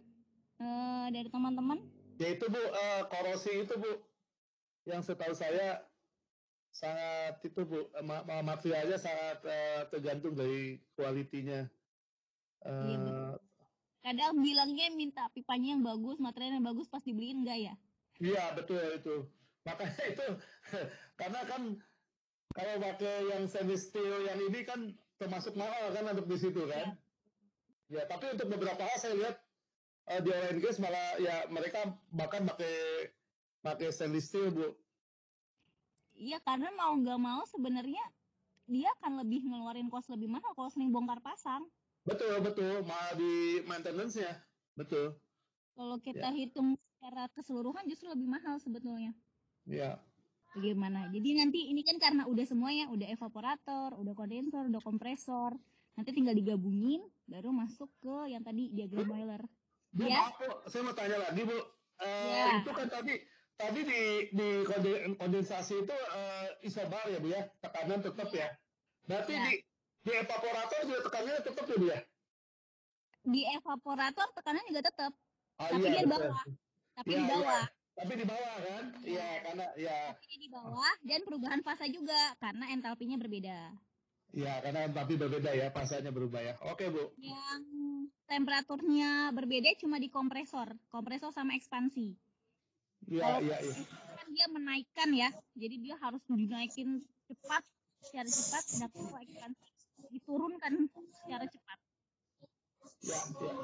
uh, 0.60 1.08
dari 1.08 1.28
teman-teman? 1.32 1.80
Ya 2.20 2.28
itu 2.34 2.44
Bu, 2.48 2.60
uh, 2.60 3.02
korosi 3.08 3.64
itu 3.64 3.74
Bu, 3.78 3.92
yang 4.88 5.00
setahu 5.00 5.32
saya 5.32 5.86
sangat 6.72 7.40
itu 7.44 7.62
Bu, 7.64 7.88
ma 8.04 8.24
materialnya 8.44 8.98
sangat 8.98 9.38
uh, 9.44 9.82
tergantung 9.88 10.36
dari 10.36 10.80
kualitinya. 10.96 11.68
Uh, 12.62 12.86
iya, 12.88 13.26
Kadang 14.02 14.42
bilangnya 14.42 14.90
minta 14.90 15.30
pipanya 15.30 15.78
yang 15.78 15.82
bagus, 15.86 16.18
materialnya 16.18 16.58
yang 16.58 16.68
bagus, 16.74 16.90
pas 16.90 17.02
dibeliin 17.06 17.46
enggak 17.46 17.58
ya? 17.70 17.74
Iya 18.18 18.44
betul 18.58 18.82
itu. 18.98 19.16
Makanya 19.62 20.04
itu 20.12 20.26
karena 21.14 21.40
kan 21.46 21.62
kalau 22.52 22.74
pakai 22.82 23.16
yang 23.32 23.42
stainless 23.48 23.88
steel 23.88 24.26
yang 24.26 24.38
ini 24.50 24.60
kan 24.66 24.80
termasuk 25.16 25.54
mahal 25.54 25.94
kan 25.94 26.04
untuk 26.12 26.26
di 26.28 26.38
situ 26.38 26.66
kan. 26.66 26.98
Ya. 27.88 28.00
Ya, 28.00 28.02
tapi 28.08 28.24
untuk 28.32 28.48
beberapa 28.48 28.80
hal 28.80 28.96
saya 28.96 29.14
lihat 29.20 29.36
uh, 30.08 30.20
di 30.22 30.30
and 30.32 30.60
gas 30.62 30.80
malah 30.82 31.18
ya 31.20 31.46
mereka 31.52 31.92
bahkan 32.10 32.42
pakai 32.48 32.74
pakai 33.62 33.94
stainless 33.94 34.30
steel, 34.30 34.50
Bu. 34.50 34.74
Iya, 36.18 36.42
karena 36.44 36.68
mau 36.74 36.92
nggak 36.98 37.20
mau 37.20 37.42
sebenarnya 37.48 38.02
dia 38.68 38.88
akan 39.00 39.22
lebih 39.26 39.42
ngeluarin 39.46 39.90
kos 39.90 40.06
lebih 40.10 40.30
mahal 40.30 40.52
kalau 40.54 40.70
sering 40.70 40.94
bongkar 40.94 41.18
pasang. 41.22 41.66
Betul, 42.02 42.42
betul. 42.42 42.82
Malah 42.82 43.14
di 43.14 43.62
maintenance-nya. 43.66 44.32
Betul. 44.74 45.14
Kalau 45.72 45.96
kita 46.02 46.28
ya. 46.30 46.36
hitung 46.36 46.76
secara 46.76 47.30
keseluruhan 47.32 47.86
justru 47.90 48.10
lebih 48.10 48.28
mahal 48.28 48.58
sebetulnya. 48.58 49.14
Iya. 49.66 49.98
Bagaimana? 50.52 51.08
Jadi 51.08 51.28
nanti 51.38 51.60
ini 51.72 51.80
kan 51.80 51.96
karena 51.96 52.28
udah 52.28 52.44
semuanya, 52.44 52.92
udah 52.92 53.08
evaporator, 53.08 53.96
udah 53.96 54.12
kondensor, 54.12 54.68
udah 54.68 54.82
kompresor, 54.84 55.56
nanti 55.96 56.10
tinggal 56.12 56.36
digabungin 56.36 57.00
baru 57.24 57.48
masuk 57.56 57.88
ke 58.04 58.28
yang 58.28 58.44
tadi 58.44 58.68
diagram 58.68 59.08
Euler. 59.16 59.42
Bu, 59.92 60.08
ya? 60.08 60.32
aku, 60.32 60.48
saya 60.72 60.82
mau 60.88 60.96
tanya 60.96 61.20
lagi 61.20 61.42
Bu. 61.44 61.52
Uh, 61.52 62.32
ya. 62.32 62.64
Itu 62.64 62.70
kan 62.72 62.88
tadi 62.88 63.14
tadi 63.60 63.80
di 63.84 64.02
di 64.32 64.48
kondensasi 65.20 65.84
itu 65.84 65.96
uh, 65.96 66.48
isobar 66.64 67.04
ya 67.12 67.18
Bu 67.20 67.28
ya, 67.28 67.44
tekanan 67.60 68.00
tetap 68.00 68.28
ya. 68.32 68.48
Berarti 69.04 69.32
ya. 69.36 69.44
di 69.44 69.52
di 70.02 70.10
evaporator 70.16 70.80
juga 70.88 71.00
tekanannya 71.06 71.40
tetap 71.44 71.64
ya 71.68 71.76
Bu 71.76 71.86
ya? 71.92 72.00
Di 73.22 73.40
evaporator 73.60 74.28
tekanan 74.32 74.64
juga 74.66 74.80
tetap. 74.88 75.12
Oh, 75.60 75.68
tapi 75.68 75.84
iya, 75.84 75.92
dia 75.92 76.02
di 76.02 76.10
bawah. 76.10 76.44
Tapi 76.96 77.10
ya, 77.12 77.18
di 77.20 77.26
bawah. 77.28 77.62
Ya. 77.62 77.80
Tapi 77.92 78.12
di 78.16 78.24
bawah 78.24 78.54
kan? 78.56 78.84
Iya, 79.04 79.20
ya, 79.20 79.30
karena 79.44 79.66
ya. 79.76 79.98
Tapi 80.16 80.34
di 80.40 80.48
bawah 80.48 80.94
dan 81.04 81.20
perubahan 81.28 81.60
fase 81.60 81.86
juga 81.92 82.20
karena 82.40 82.64
entalpinya 82.72 83.16
berbeda. 83.20 83.58
Ya, 84.32 84.64
karena 84.64 84.88
tapi 84.88 85.20
berbeda 85.20 85.52
ya, 85.52 85.68
pasanya 85.68 86.08
berubah 86.08 86.40
ya. 86.40 86.54
Oke, 86.72 86.88
Bu. 86.88 87.12
Yang 87.20 87.62
temperaturnya 88.24 89.28
berbeda 89.36 89.76
cuma 89.76 90.00
di 90.00 90.08
kompresor, 90.08 90.72
kompresor 90.88 91.36
sama 91.36 91.52
ekspansi. 91.52 92.16
Iya, 93.12 93.44
iya, 93.44 93.56
iya. 93.60 93.74
Kan 94.16 94.28
dia 94.32 94.46
menaikkan 94.48 95.08
ya, 95.12 95.28
jadi 95.52 95.76
dia 95.76 95.94
harus 96.00 96.24
dinaikin 96.32 97.04
cepat, 97.28 97.60
secara 98.00 98.28
cepat, 98.32 98.64
dan 98.80 98.88
kalau 98.88 99.20
ekspansi 99.20 99.68
diturunkan 100.16 100.72
secara 101.12 101.44
cepat. 101.44 101.78
Ya, 103.04 103.20
ya. 103.20 103.54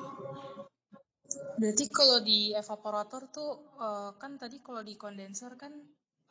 Berarti 1.59 1.85
kalau 1.89 2.21
di 2.25 2.53
evaporator 2.53 3.29
tuh 3.33 3.51
uh, 3.81 4.17
kan 4.21 4.37
tadi 4.37 4.61
kalau 4.61 4.81
di 4.81 4.97
kondenser 5.01 5.57
kan 5.57 5.73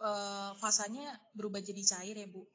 uh, 0.02 0.52
fasanya 0.58 1.14
berubah 1.34 1.62
jadi 1.62 1.82
cair 1.82 2.16
ya, 2.22 2.28
Bu. 2.30 2.46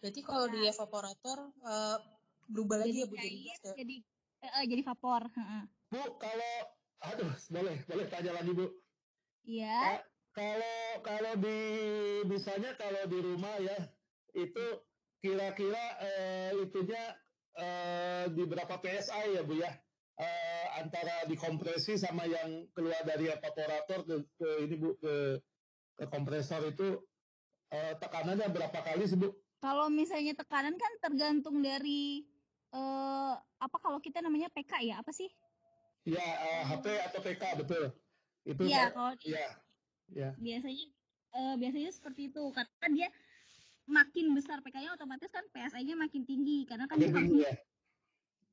Berarti 0.00 0.20
kalau 0.20 0.46
di 0.52 0.60
nah. 0.60 0.72
evaporator 0.72 1.38
uh, 1.64 1.98
berubah 2.46 2.84
lagi 2.84 3.02
ya 3.02 3.06
Bu 3.08 3.16
jadi 3.16 3.38
ya? 3.42 3.56
jadi 3.74 3.96
uh, 4.44 4.64
jadi 4.68 4.82
vapor. 4.86 5.22
Bu, 5.90 6.02
kalau 6.20 6.54
aduh 7.02 7.32
boleh 7.50 7.76
boleh 7.88 8.06
tanya 8.12 8.32
lagi 8.36 8.52
Bu. 8.52 8.66
Iya. 9.46 10.02
kalau 10.36 11.00
kalau 11.00 11.32
di 11.40 11.58
misalnya 12.28 12.76
kalau 12.76 13.08
di 13.08 13.18
rumah 13.24 13.56
ya 13.62 13.78
itu 14.36 14.66
kira-kira 15.24 15.84
uh, 15.96 16.50
itunya 16.60 17.04
uh, 17.56 18.24
di 18.28 18.42
berapa 18.44 18.74
PSI 18.76 19.40
ya 19.40 19.42
Bu 19.42 19.56
ya? 19.56 19.72
Uh, 20.16 20.66
antara 20.80 21.28
dikompresi 21.28 22.00
sama 22.00 22.24
yang 22.24 22.64
keluar 22.72 23.04
dari 23.04 23.28
evaporator 23.28 24.00
ke, 24.04 24.14
ke 24.36 24.48
ini 24.64 24.76
Bu 24.76 24.96
ke 25.00 25.40
ke 25.96 26.04
kompresor 26.12 26.68
itu 26.68 27.00
uh, 27.72 27.92
tekanannya 27.96 28.48
berapa 28.52 28.76
kali 28.84 29.08
sih 29.08 29.16
Bu? 29.16 29.32
Kalau 29.66 29.90
misalnya 29.90 30.30
tekanan 30.38 30.78
kan 30.78 30.92
tergantung 31.02 31.58
dari 31.58 32.22
uh, 32.70 33.34
apa 33.58 33.76
kalau 33.82 33.98
kita 33.98 34.22
namanya 34.22 34.46
PK 34.54 34.78
ya 34.86 35.02
apa 35.02 35.10
sih? 35.10 35.26
Ya 36.06 36.22
uh, 36.22 36.62
HP 36.70 36.86
atau 37.10 37.18
PK 37.18 37.42
betul. 37.58 37.90
Itu 38.46 38.62
ya, 38.62 38.94
kalau 38.94 39.18
ya. 39.26 39.58
ya. 40.14 40.30
Biasanya 40.38 40.86
uh, 41.34 41.54
biasanya 41.58 41.90
seperti 41.90 42.30
itu 42.30 42.46
karena 42.54 42.86
dia 42.94 43.08
makin 43.90 44.38
besar 44.38 44.62
PK-nya 44.62 44.94
otomatis 44.94 45.34
kan 45.34 45.42
PSI-nya 45.50 45.98
makin 45.98 46.22
tinggi 46.22 46.62
karena 46.70 46.86
kan 46.86 47.02
dia 47.02 47.10
tinggi 47.10 47.42
ya. 47.42 47.54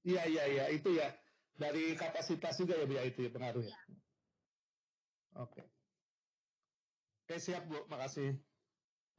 Iya 0.03 0.23
iya 0.25 0.43
iya 0.49 0.65
itu 0.73 0.97
ya 0.97 1.13
dari 1.53 1.93
kapasitas 1.93 2.57
juga 2.57 2.73
ya 2.73 2.89
biar 2.89 3.05
itu 3.05 3.21
ya 3.21 3.29
pengaruh 3.29 3.61
ya. 3.61 3.69
ya. 3.69 3.81
Oke. 5.45 5.61
Oke 7.21 7.37
siap 7.37 7.69
Bu, 7.69 7.85
makasih. 7.85 8.33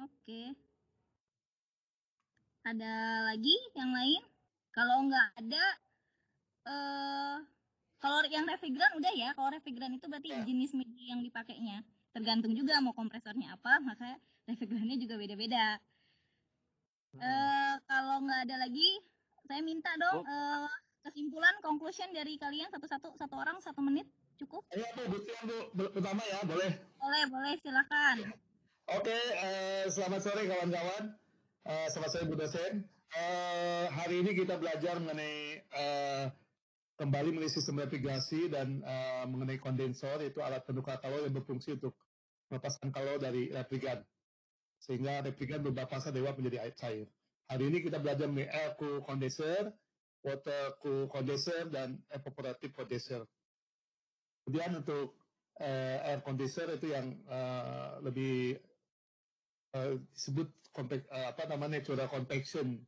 Oke. 0.03 0.59
Ada 2.65 2.95
lagi 3.29 3.57
yang 3.77 3.93
lain? 3.93 4.23
Kalau 4.75 5.07
nggak 5.07 5.29
ada, 5.39 5.65
uh, 6.67 7.37
kalau 8.05 8.21
yang 8.29 8.45
refrigeran 8.45 8.93
udah 9.01 9.13
ya 9.17 9.33
kalau 9.33 9.49
refrigeran 9.49 9.97
itu 9.97 10.05
berarti 10.13 10.29
ya. 10.29 10.45
jenis 10.45 10.77
media 10.77 11.17
yang 11.17 11.25
dipakainya 11.25 11.81
tergantung 12.13 12.53
juga 12.53 12.77
mau 12.85 12.93
kompresornya 12.93 13.57
apa 13.57 13.81
maka 13.81 14.21
refrigerannya 14.45 15.01
juga 15.01 15.17
beda-beda 15.17 15.81
hmm. 17.17 17.21
uh, 17.25 17.75
kalau 17.89 18.21
nggak 18.29 18.45
ada 18.45 18.57
lagi 18.61 19.01
saya 19.49 19.65
minta 19.65 19.89
dong 19.97 20.21
oh. 20.21 20.29
uh, 20.29 20.69
kesimpulan 21.09 21.57
conclusion 21.65 22.13
dari 22.13 22.37
kalian 22.37 22.69
satu-satu 22.69 23.17
satu 23.17 23.35
orang 23.41 23.57
satu 23.65 23.81
menit 23.81 24.05
cukup 24.37 24.61
iya 24.77 24.89
bu 24.93 25.17
bu 25.73 25.85
pertama 25.97 26.21
ya 26.29 26.45
boleh 26.45 26.77
boleh 27.01 27.23
boleh 27.33 27.53
silakan 27.65 28.17
oke 28.93 29.01
okay, 29.01 29.25
uh, 29.41 29.85
selamat 29.89 30.21
sore 30.21 30.45
kawan-kawan 30.45 31.17
uh, 31.65 31.87
selamat 31.89 32.11
sore 32.13 32.25
Bu 32.29 32.37
dosen 32.37 32.85
uh, 33.17 33.87
hari 33.93 34.21
ini 34.21 34.37
kita 34.37 34.61
belajar 34.61 35.01
mengenai 35.01 35.65
uh, 35.73 36.27
kembali 37.01 37.35
mengenai 37.35 37.53
sistem 37.53 37.83
refrigerasi 37.83 38.53
dan 38.53 38.85
uh, 38.85 39.25
mengenai 39.27 39.59
kondensor 39.59 40.21
itu 40.23 40.39
alat 40.45 40.63
penukar 40.63 41.01
kalor 41.01 41.25
yang 41.25 41.35
berfungsi 41.35 41.75
untuk 41.81 41.97
melepaskan 42.53 42.93
kalor 42.93 43.19
dari 43.19 43.51
refrigeran 43.51 44.05
sehingga 44.79 45.25
refrigeran 45.25 45.65
berubah 45.65 45.89
dari 45.89 46.21
uap 46.21 46.37
menjadi 46.37 46.59
air 46.69 46.75
cair. 46.77 47.09
Hari 47.49 47.65
ini 47.73 47.81
kita 47.81 47.97
belajar 47.97 48.29
mengenai 48.29 48.53
air 48.53 48.77
cool 48.77 49.01
condenser, 49.01 49.73
water 50.21 50.77
cool 50.85 51.09
condenser 51.09 51.73
dan 51.73 51.97
evaporative 52.13 52.77
condenser. 52.77 53.25
Kemudian 54.45 54.85
untuk 54.85 55.17
uh, 55.57 55.97
air 56.05 56.21
condenser 56.21 56.69
itu 56.77 56.93
yang 56.93 57.17
uh, 57.33 57.97
lebih 58.05 58.61
uh, 59.75 59.99
disebut 60.15 60.49
uh, 60.79 61.27
apa 61.35 61.43
namanya 61.51 61.83
natural 61.83 62.09
convection 62.09 62.81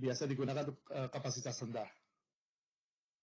biasa 0.00 0.26
digunakan 0.26 0.66
untuk 0.66 0.80
uh, 0.90 1.08
kapasitas 1.08 1.60
rendah. 1.62 1.88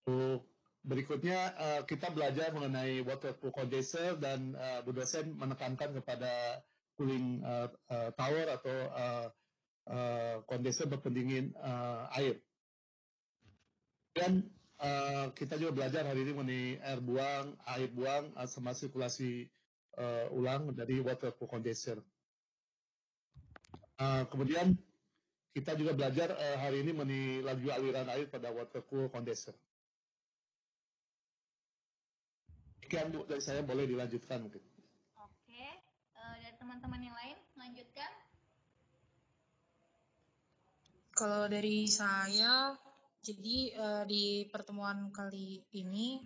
Untuk 0.08 0.48
berikutnya 0.88 1.40
uh, 1.58 1.82
kita 1.84 2.14
belajar 2.16 2.56
mengenai 2.56 3.04
waterproof 3.04 3.52
condenser 3.52 4.16
dan 4.18 4.56
uh, 4.56 4.80
Bu 4.86 4.96
dosen 4.96 5.36
menekankan 5.36 5.92
kepada 6.00 6.64
cooling 6.96 7.44
uh, 7.44 7.68
uh, 7.92 8.10
tower 8.16 8.46
atau 8.50 8.78
uh, 8.94 9.28
uh, 9.92 10.36
kondenser 10.48 10.88
berpendingin 10.88 11.52
uh, 11.60 12.08
air. 12.16 12.40
Dan 14.16 14.50
uh, 14.82 15.30
kita 15.34 15.62
juga 15.62 15.78
belajar 15.84 16.06
hari 16.10 16.26
ini 16.26 16.34
mengenai 16.34 16.68
air 16.82 17.00
buang, 17.02 17.54
air 17.70 17.90
buang 17.94 18.34
uh, 18.34 18.50
sama 18.50 18.74
sirkulasi 18.74 19.46
uh, 19.98 20.30
ulang 20.34 20.74
dari 20.74 21.02
waterproof 21.02 21.50
condenser. 21.50 22.02
Uh, 23.98 24.30
kemudian 24.30 24.78
kita 25.58 25.74
juga 25.74 25.98
belajar 25.98 26.30
uh, 26.30 26.58
hari 26.62 26.86
ini 26.86 26.94
mengenai 26.94 27.42
laju 27.42 27.68
aliran 27.74 28.06
air 28.14 28.30
pada 28.30 28.54
waterproof 28.54 29.10
condenser. 29.10 29.58
Sekian 32.86 33.10
Bu 33.10 33.26
dari 33.26 33.42
saya 33.42 33.66
boleh 33.66 33.90
dilanjutkan 33.90 34.46
mungkin. 34.46 34.62
Oke, 35.18 35.66
uh, 36.14 36.36
dari 36.38 36.54
teman-teman 36.62 37.02
yang 37.02 37.18
lain 37.18 37.38
lanjutkan. 37.58 38.12
Kalau 41.18 41.50
dari 41.50 41.90
saya, 41.90 42.78
jadi 43.26 43.58
uh, 43.82 44.04
di 44.06 44.46
pertemuan 44.54 45.10
kali 45.10 45.66
ini 45.74 46.22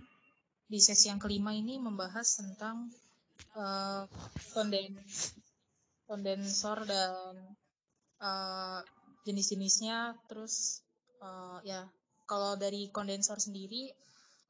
di 0.67 0.79
sesi 0.83 1.07
yang 1.07 1.23
kelima 1.23 1.55
ini 1.55 1.79
membahas 1.79 2.35
tentang 2.35 2.91
uh, 3.55 4.03
kondens 4.51 5.39
kondensor 6.03 6.83
dan 6.83 7.55
uh, 8.21 8.79
jenis-jenisnya. 9.25 10.15
Terus 10.29 10.85
uh, 11.19 11.59
ya 11.65 11.89
kalau 12.29 12.55
dari 12.55 12.87
kondensor 12.93 13.41
sendiri 13.41 13.91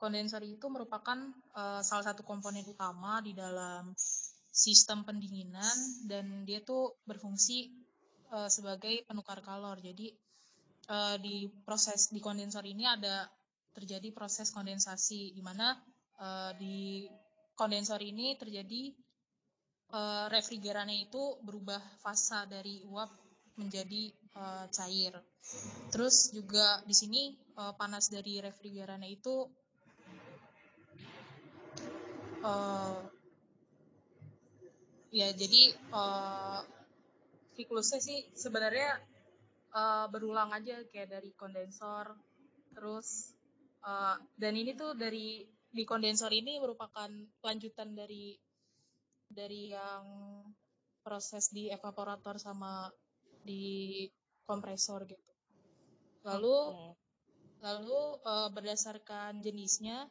kondensor 0.01 0.41
itu 0.41 0.65
merupakan 0.65 1.17
uh, 1.53 1.85
salah 1.85 2.09
satu 2.09 2.25
komponen 2.25 2.65
utama 2.65 3.21
di 3.21 3.37
dalam 3.37 3.93
sistem 4.49 5.05
pendinginan 5.05 5.77
dan 6.09 6.41
dia 6.41 6.65
tuh 6.65 6.97
berfungsi 7.05 7.69
uh, 8.33 8.49
sebagai 8.49 9.05
penukar 9.05 9.45
kalor. 9.45 9.77
Jadi 9.77 10.09
uh, 10.89 11.21
di 11.21 11.45
proses 11.61 12.09
di 12.09 12.17
kondensor 12.17 12.65
ini 12.65 12.89
ada 12.89 13.29
terjadi 13.77 14.09
proses 14.09 14.49
kondensasi 14.49 15.37
di 15.37 15.41
mana 15.45 15.77
uh, 16.17 16.51
di 16.57 17.05
kondensor 17.53 18.01
ini 18.01 18.33
terjadi 18.41 18.89
uh, 19.93 20.25
refrigerannya 20.33 21.07
itu 21.07 21.37
berubah 21.45 21.79
fasa 22.01 22.49
dari 22.49 22.81
uap 22.89 23.20
menjadi 23.55 24.11
uh, 24.35 24.65
cair. 24.71 25.13
Terus 25.91 26.31
juga 26.31 26.79
di 26.85 26.95
sini 26.95 27.35
uh, 27.57 27.73
panas 27.75 28.07
dari 28.07 28.39
refrigerannya 28.39 29.09
itu 29.11 29.49
uh, 32.45 33.01
ya 35.11 35.27
jadi 35.35 35.75
uh, 35.91 36.63
siklusnya 37.55 37.99
sih 37.99 38.19
sebenarnya 38.31 38.97
uh, 39.75 40.05
berulang 40.07 40.55
aja 40.55 40.81
kayak 40.89 41.11
dari 41.19 41.35
kondensor 41.35 42.15
terus 42.71 43.35
uh, 43.83 44.15
dan 44.39 44.55
ini 44.55 44.71
tuh 44.73 44.95
dari 44.95 45.43
di 45.71 45.83
kondensor 45.87 46.31
ini 46.31 46.59
merupakan 46.59 47.11
lanjutan 47.43 47.95
dari 47.95 48.35
dari 49.31 49.71
yang 49.71 50.03
proses 51.03 51.51
di 51.51 51.71
evaporator 51.71 52.35
sama 52.39 52.91
di 53.45 54.05
kompresor 54.45 55.05
gitu 55.09 55.31
lalu 56.21 56.57
okay. 56.69 56.93
lalu 57.65 58.01
uh, 58.25 58.49
berdasarkan 58.53 59.41
jenisnya 59.41 60.05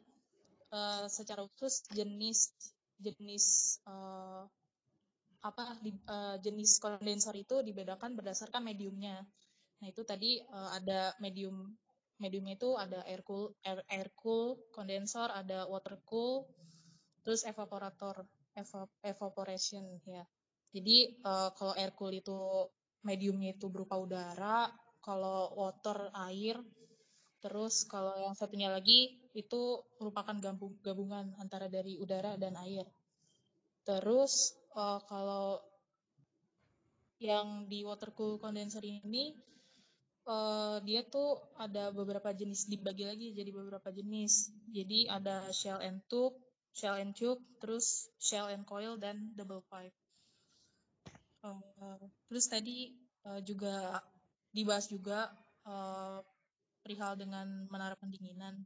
uh, 0.71 1.07
secara 1.07 1.47
khusus 1.47 1.87
jenis 1.91 2.51
jenis 3.01 3.77
uh, 3.89 4.45
apa 5.41 5.73
di, 5.81 5.91
uh, 6.05 6.37
jenis 6.37 6.77
kondensor 6.77 7.33
itu 7.33 7.65
dibedakan 7.65 8.13
berdasarkan 8.13 8.61
mediumnya. 8.61 9.25
Nah 9.81 9.87
itu 9.89 10.05
tadi 10.05 10.37
uh, 10.37 10.69
ada 10.77 11.17
medium 11.17 11.73
mediumnya 12.21 12.53
itu 12.53 12.77
ada 12.77 13.01
air 13.09 13.25
cool 13.25 13.49
air, 13.65 13.81
air 13.89 14.13
cool 14.13 14.61
kondensor, 14.69 15.33
ada 15.33 15.65
water 15.65 15.97
cool, 16.05 16.45
terus 17.25 17.41
evaporator 17.41 18.21
evap, 18.53 18.89
evaporation 19.01 19.81
ya. 20.05 20.21
Jadi 20.71 21.17
uh, 21.25 21.49
kalau 21.57 21.73
air 21.73 21.91
cool 21.97 22.13
itu 22.13 22.37
mediumnya 23.01 23.53
itu 23.53 23.67
berupa 23.67 23.97
udara, 23.97 24.69
kalau 25.01 25.51
water 25.57 26.13
air, 26.29 26.61
terus 27.41 27.89
kalau 27.89 28.13
yang 28.21 28.37
satunya 28.37 28.69
lagi 28.69 29.17
itu 29.33 29.81
merupakan 29.97 30.37
gabungan 30.85 31.33
antara 31.41 31.65
dari 31.65 31.97
udara 31.97 32.37
dan 32.37 32.53
air. 32.61 32.85
Terus 33.81 34.53
uh, 34.77 35.01
kalau 35.09 35.57
yang 37.21 37.69
di 37.69 37.85
water 37.85 38.13
cool 38.17 38.41
condenser 38.41 38.81
ini 38.81 39.37
uh, 40.25 40.81
dia 40.81 41.05
tuh 41.05 41.37
ada 41.57 41.93
beberapa 41.93 42.33
jenis 42.33 42.65
dibagi 42.69 43.05
lagi 43.05 43.27
jadi 43.33 43.49
beberapa 43.53 43.89
jenis. 43.89 44.53
Jadi 44.69 45.09
ada 45.09 45.49
shell 45.53 45.81
and 45.81 46.01
tube, 46.09 46.37
shell 46.73 46.97
and 46.97 47.13
tube, 47.17 47.41
terus 47.61 48.09
shell 48.21 48.49
and 48.49 48.65
coil 48.65 48.97
dan 48.97 49.33
double 49.37 49.65
pipe. 49.69 49.93
Uh, 51.41 51.97
terus 52.29 52.45
tadi 52.45 52.93
uh, 53.25 53.41
juga 53.41 53.97
dibahas 54.53 54.85
juga 54.85 55.33
uh, 55.65 56.21
perihal 56.85 57.17
dengan 57.17 57.65
menara 57.69 57.97
pendinginan. 57.97 58.61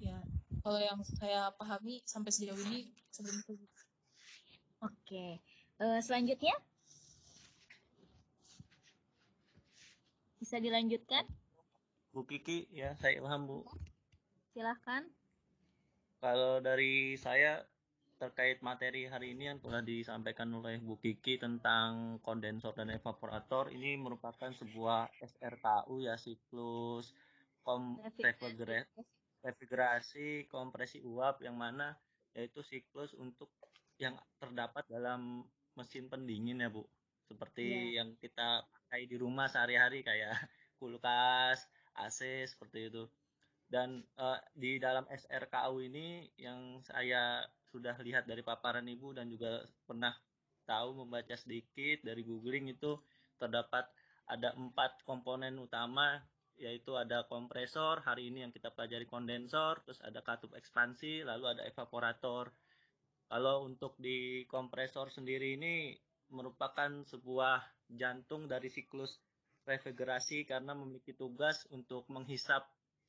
Ya 0.00 0.18
kalau 0.64 0.80
yang 0.80 1.00
saya 1.20 1.52
pahami 1.60 2.00
sampai 2.08 2.32
sejauh 2.32 2.58
ini 2.72 2.88
sebelum 3.12 3.36
itu. 3.44 3.54
Oke 4.80 5.44
uh, 5.80 6.00
selanjutnya? 6.00 6.56
Bisa 10.40 10.60
dilanjutkan? 10.60 11.24
Bu 12.12 12.24
Kiki 12.24 12.68
ya 12.72 12.96
saya 13.00 13.18
Ilham 13.18 13.48
Bu. 13.48 13.64
Silahkan. 14.54 15.04
Kalau 16.22 16.62
dari 16.62 17.18
saya 17.20 17.60
terkait 18.14 18.62
materi 18.62 19.10
hari 19.10 19.34
ini 19.34 19.50
yang 19.50 19.58
telah 19.58 19.82
disampaikan 19.82 20.46
oleh 20.54 20.78
Bu 20.78 20.96
Kiki 21.02 21.36
tentang 21.36 22.22
kondensor 22.22 22.72
dan 22.72 22.94
evaporator 22.94 23.74
ini 23.74 23.98
merupakan 23.98 24.54
sebuah 24.54 25.10
SRKU 25.18 26.06
ya 26.06 26.14
siklus 26.14 27.10
kom 27.64 27.98
refrigerasi 29.42 30.46
kompresi 30.46 31.02
uap 31.02 31.42
yang 31.42 31.58
mana 31.58 31.98
yaitu 32.32 32.62
siklus 32.62 33.12
untuk 33.18 33.50
yang 33.98 34.14
terdapat 34.38 34.86
dalam 34.86 35.42
mesin 35.74 36.06
pendingin 36.06 36.62
ya 36.62 36.70
Bu 36.70 36.86
seperti 37.26 37.66
yeah. 37.66 38.04
yang 38.04 38.14
kita 38.20 38.62
pakai 38.62 39.10
di 39.10 39.16
rumah 39.18 39.50
sehari-hari 39.50 40.06
kayak 40.06 40.38
kulkas 40.78 41.66
AC 41.98 42.46
seperti 42.46 42.92
itu 42.92 43.04
dan 43.66 44.04
uh, 44.20 44.38
di 44.54 44.76
dalam 44.78 45.08
SRKU 45.08 45.82
ini 45.82 46.28
yang 46.38 46.78
saya 46.84 47.42
sudah 47.74 47.98
lihat 48.06 48.30
dari 48.30 48.46
paparan 48.46 48.86
ibu 48.86 49.10
dan 49.10 49.26
juga 49.26 49.66
pernah 49.82 50.14
tahu 50.62 51.02
membaca 51.02 51.34
sedikit 51.34 52.06
dari 52.06 52.22
googling 52.22 52.70
itu 52.70 52.94
terdapat 53.36 53.90
ada 54.30 54.54
empat 54.54 55.02
komponen 55.02 55.58
utama 55.58 56.22
yaitu 56.54 56.94
ada 56.94 57.26
kompresor, 57.26 57.98
hari 58.06 58.30
ini 58.30 58.46
yang 58.46 58.54
kita 58.54 58.70
pelajari 58.70 59.10
kondensor, 59.10 59.82
terus 59.82 59.98
ada 60.06 60.22
katup 60.22 60.54
ekspansi, 60.54 61.26
lalu 61.26 61.50
ada 61.50 61.66
evaporator. 61.66 62.54
Kalau 63.26 63.66
untuk 63.66 63.98
di 63.98 64.46
kompresor 64.46 65.10
sendiri 65.10 65.58
ini 65.58 65.98
merupakan 66.30 67.02
sebuah 67.10 67.58
jantung 67.90 68.46
dari 68.46 68.70
siklus 68.70 69.18
refrigerasi 69.66 70.46
karena 70.46 70.78
memiliki 70.78 71.16
tugas 71.16 71.66
untuk 71.74 72.06
menghisap 72.06 72.62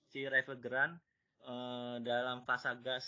si 0.09 0.25
refrigeran 0.25 0.97
eh, 1.45 1.95
dalam 2.01 2.47
fasa 2.49 2.73
gas 2.79 3.05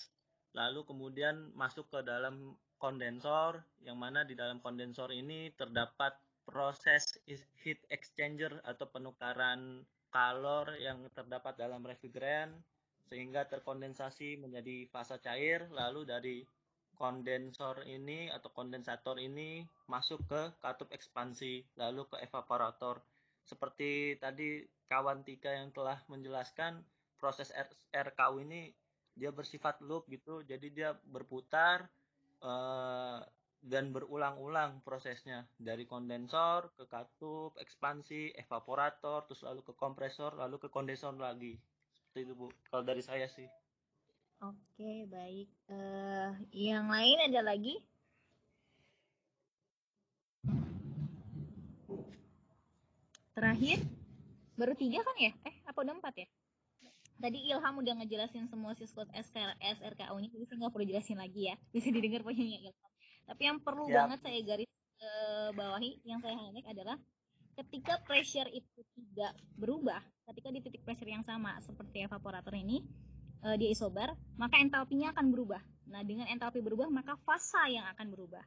lalu 0.55 0.85
kemudian 0.87 1.51
masuk 1.55 1.89
ke 1.91 1.99
dalam 2.05 2.55
kondensor 2.77 3.65
yang 3.81 3.97
mana 3.97 4.21
di 4.21 4.37
dalam 4.37 4.61
kondensor 4.61 5.09
ini 5.09 5.49
terdapat 5.57 6.13
proses 6.47 7.19
heat 7.59 7.81
exchanger 7.91 8.63
atau 8.63 8.87
penukaran 8.87 9.83
kalor 10.07 10.71
yang 10.79 11.03
terdapat 11.11 11.59
dalam 11.59 11.83
refrigeran 11.83 12.55
sehingga 13.07 13.47
terkondensasi 13.47 14.39
menjadi 14.39 14.87
fasa 14.87 15.19
cair. 15.19 15.67
Lalu 15.71 16.01
dari 16.07 16.37
kondensor 16.95 17.83
ini 17.85 18.31
atau 18.31 18.49
kondensator 18.55 19.19
ini 19.19 19.67
masuk 19.91 20.23
ke 20.27 20.41
katup 20.63 20.89
ekspansi 20.95 21.63
lalu 21.75 22.07
ke 22.07 22.17
evaporator. 22.23 23.03
Seperti 23.43 24.15
tadi 24.19 24.63
kawan 24.87 25.23
Tika 25.23 25.51
yang 25.51 25.71
telah 25.71 25.99
menjelaskan 26.07 26.83
proses 27.19 27.51
RKU 27.91 28.43
ini 28.43 28.71
dia 29.17 29.33
bersifat 29.33 29.81
loop 29.81 30.05
gitu. 30.07 30.45
Jadi 30.45 30.69
dia 30.69 30.93
berputar 30.93 31.89
uh, 32.45 33.19
dan 33.59 33.89
berulang-ulang 33.89 34.85
prosesnya. 34.85 35.49
Dari 35.57 35.89
kondensor 35.89 36.71
ke 36.77 36.85
katup 36.85 37.57
ekspansi 37.57 38.37
evaporator 38.37 39.25
terus 39.25 39.41
lalu 39.41 39.65
ke 39.65 39.73
kompresor 39.73 40.37
lalu 40.37 40.61
ke 40.61 40.69
kondensor 40.69 41.17
lagi. 41.17 41.57
Seperti 41.97 42.29
itu 42.29 42.33
bu. 42.37 42.47
Kalau 42.69 42.85
dari 42.85 43.01
saya 43.01 43.25
sih. 43.25 43.49
Oke 44.37 45.09
baik. 45.09 45.49
Uh, 45.65 46.37
yang 46.53 46.87
lain 46.93 47.17
ada 47.25 47.41
lagi? 47.41 47.81
Terakhir? 53.33 53.81
Baru 54.57 54.73
tiga 54.73 55.01
kan 55.01 55.17
ya? 55.17 55.33
Eh 55.45 55.55
apa 55.65 55.77
udah 55.81 55.93
empat 55.93 56.13
ya 56.21 56.27
tadi 57.17 57.49
Ilham 57.49 57.75
udah 57.81 57.93
ngejelasin 58.01 58.49
semua 58.49 58.73
siskot 58.77 59.09
SRKU-nya, 59.13 60.29
jadi 60.29 60.43
saya 60.45 60.57
nggak 60.61 60.73
perlu 60.73 60.85
jelasin 60.85 61.17
lagi 61.17 61.49
ya. 61.51 61.55
Bisa 61.75 61.89
didengar 61.89 62.21
punyanya 62.21 62.69
Ilham. 62.69 62.91
Tapi 63.27 63.41
yang 63.43 63.59
perlu 63.59 63.85
ya. 63.91 64.05
banget 64.05 64.19
saya 64.23 64.39
garis 64.45 64.71
ke 64.97 65.11
bawahi, 65.53 65.91
yang 66.07 66.19
saya 66.23 66.35
highlight 66.39 66.67
adalah 66.69 66.97
ketika 67.57 67.97
pressure 68.05 68.47
itu 68.53 68.81
tidak 68.93 69.33
berubah, 69.57 69.99
ketika 70.29 70.49
di 70.53 70.59
titik 70.61 70.81
pressure 70.85 71.09
yang 71.09 71.25
sama 71.25 71.57
seperti 71.65 72.05
evaporator 72.05 72.53
ini, 72.53 72.85
uh, 73.43 73.57
dia 73.57 73.69
isobar, 73.73 74.13
maka 74.37 74.61
entalpinya 74.61 75.11
akan 75.13 75.33
berubah. 75.33 75.61
Nah, 75.89 76.05
dengan 76.05 76.29
entalpi 76.29 76.61
berubah, 76.61 76.87
maka 76.89 77.17
fasa 77.25 77.65
yang 77.69 77.85
akan 77.97 78.13
berubah. 78.13 78.45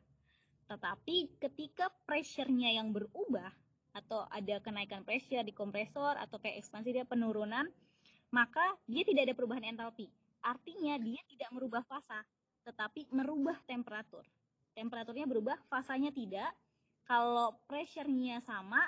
Tetapi 0.71 1.43
ketika 1.43 1.91
pressure-nya 2.07 2.79
yang 2.79 2.95
berubah, 2.95 3.51
atau 3.91 4.23
ada 4.31 4.62
kenaikan 4.62 5.03
pressure 5.03 5.43
di 5.43 5.51
kompresor, 5.51 6.14
atau 6.14 6.39
kayak 6.39 6.62
ekspansi 6.62 6.95
dia 6.95 7.03
penurunan, 7.03 7.66
maka 8.31 8.62
dia 8.87 9.03
tidak 9.03 9.31
ada 9.31 9.35
perubahan 9.35 9.66
entalpi. 9.66 10.07
Artinya 10.41 10.97
dia 10.97 11.20
tidak 11.28 11.51
merubah 11.53 11.85
fasa, 11.85 12.24
tetapi 12.64 13.11
merubah 13.12 13.59
temperatur. 13.66 14.24
Temperaturnya 14.72 15.26
berubah, 15.26 15.59
fasanya 15.66 16.14
tidak. 16.14 16.55
Kalau 17.05 17.59
pressure-nya 17.66 18.39
sama, 18.41 18.87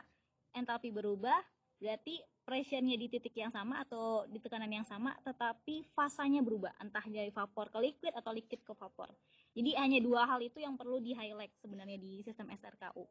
entalpi 0.55 0.95
berubah, 0.95 1.43
berarti 1.83 2.23
pressure-nya 2.47 2.95
di 2.95 3.11
titik 3.11 3.35
yang 3.35 3.51
sama 3.51 3.83
atau 3.83 4.25
di 4.31 4.39
tekanan 4.39 4.71
yang 4.71 4.87
sama, 4.87 5.19
tetapi 5.27 5.91
fasanya 5.91 6.39
berubah, 6.41 6.71
entah 6.79 7.03
dari 7.03 7.35
vapor 7.35 7.69
ke 7.75 7.79
liquid 7.83 8.15
atau 8.15 8.31
liquid 8.31 8.63
ke 8.63 8.73
vapor. 8.73 9.11
Jadi 9.53 9.75
hanya 9.77 9.99
dua 9.99 10.25
hal 10.25 10.41
itu 10.41 10.63
yang 10.63 10.79
perlu 10.79 11.03
di-highlight 11.03 11.53
sebenarnya 11.61 11.99
di 11.99 12.23
sistem 12.23 12.49
SRKU. 12.55 13.05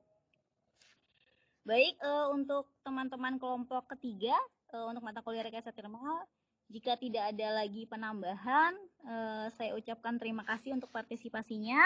Baik, 1.62 1.94
uh, 2.02 2.34
untuk 2.34 2.66
teman-teman 2.82 3.38
kelompok 3.38 3.94
ketiga, 3.94 4.34
uh, 4.74 4.88
untuk 4.90 5.04
mata 5.04 5.20
kuliah 5.24 5.44
rekayasa 5.44 5.76
termal. 5.76 6.26
Jika 6.72 6.96
tidak 6.96 7.36
ada 7.36 7.62
lagi 7.64 7.84
penambahan, 7.84 8.72
uh, 9.04 9.52
saya 9.60 9.76
ucapkan 9.76 10.16
terima 10.16 10.48
kasih 10.48 10.72
untuk 10.72 10.88
partisipasinya. 10.96 11.84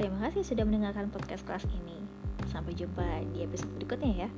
Terima 0.00 0.18
kasih 0.24 0.42
sudah 0.42 0.64
mendengarkan 0.64 1.12
podcast 1.12 1.44
kelas 1.44 1.68
ini. 1.68 2.00
Sampai 2.48 2.72
jumpa 2.72 3.28
di 3.36 3.44
episode 3.44 3.70
berikutnya 3.76 4.26
ya. 4.26 4.30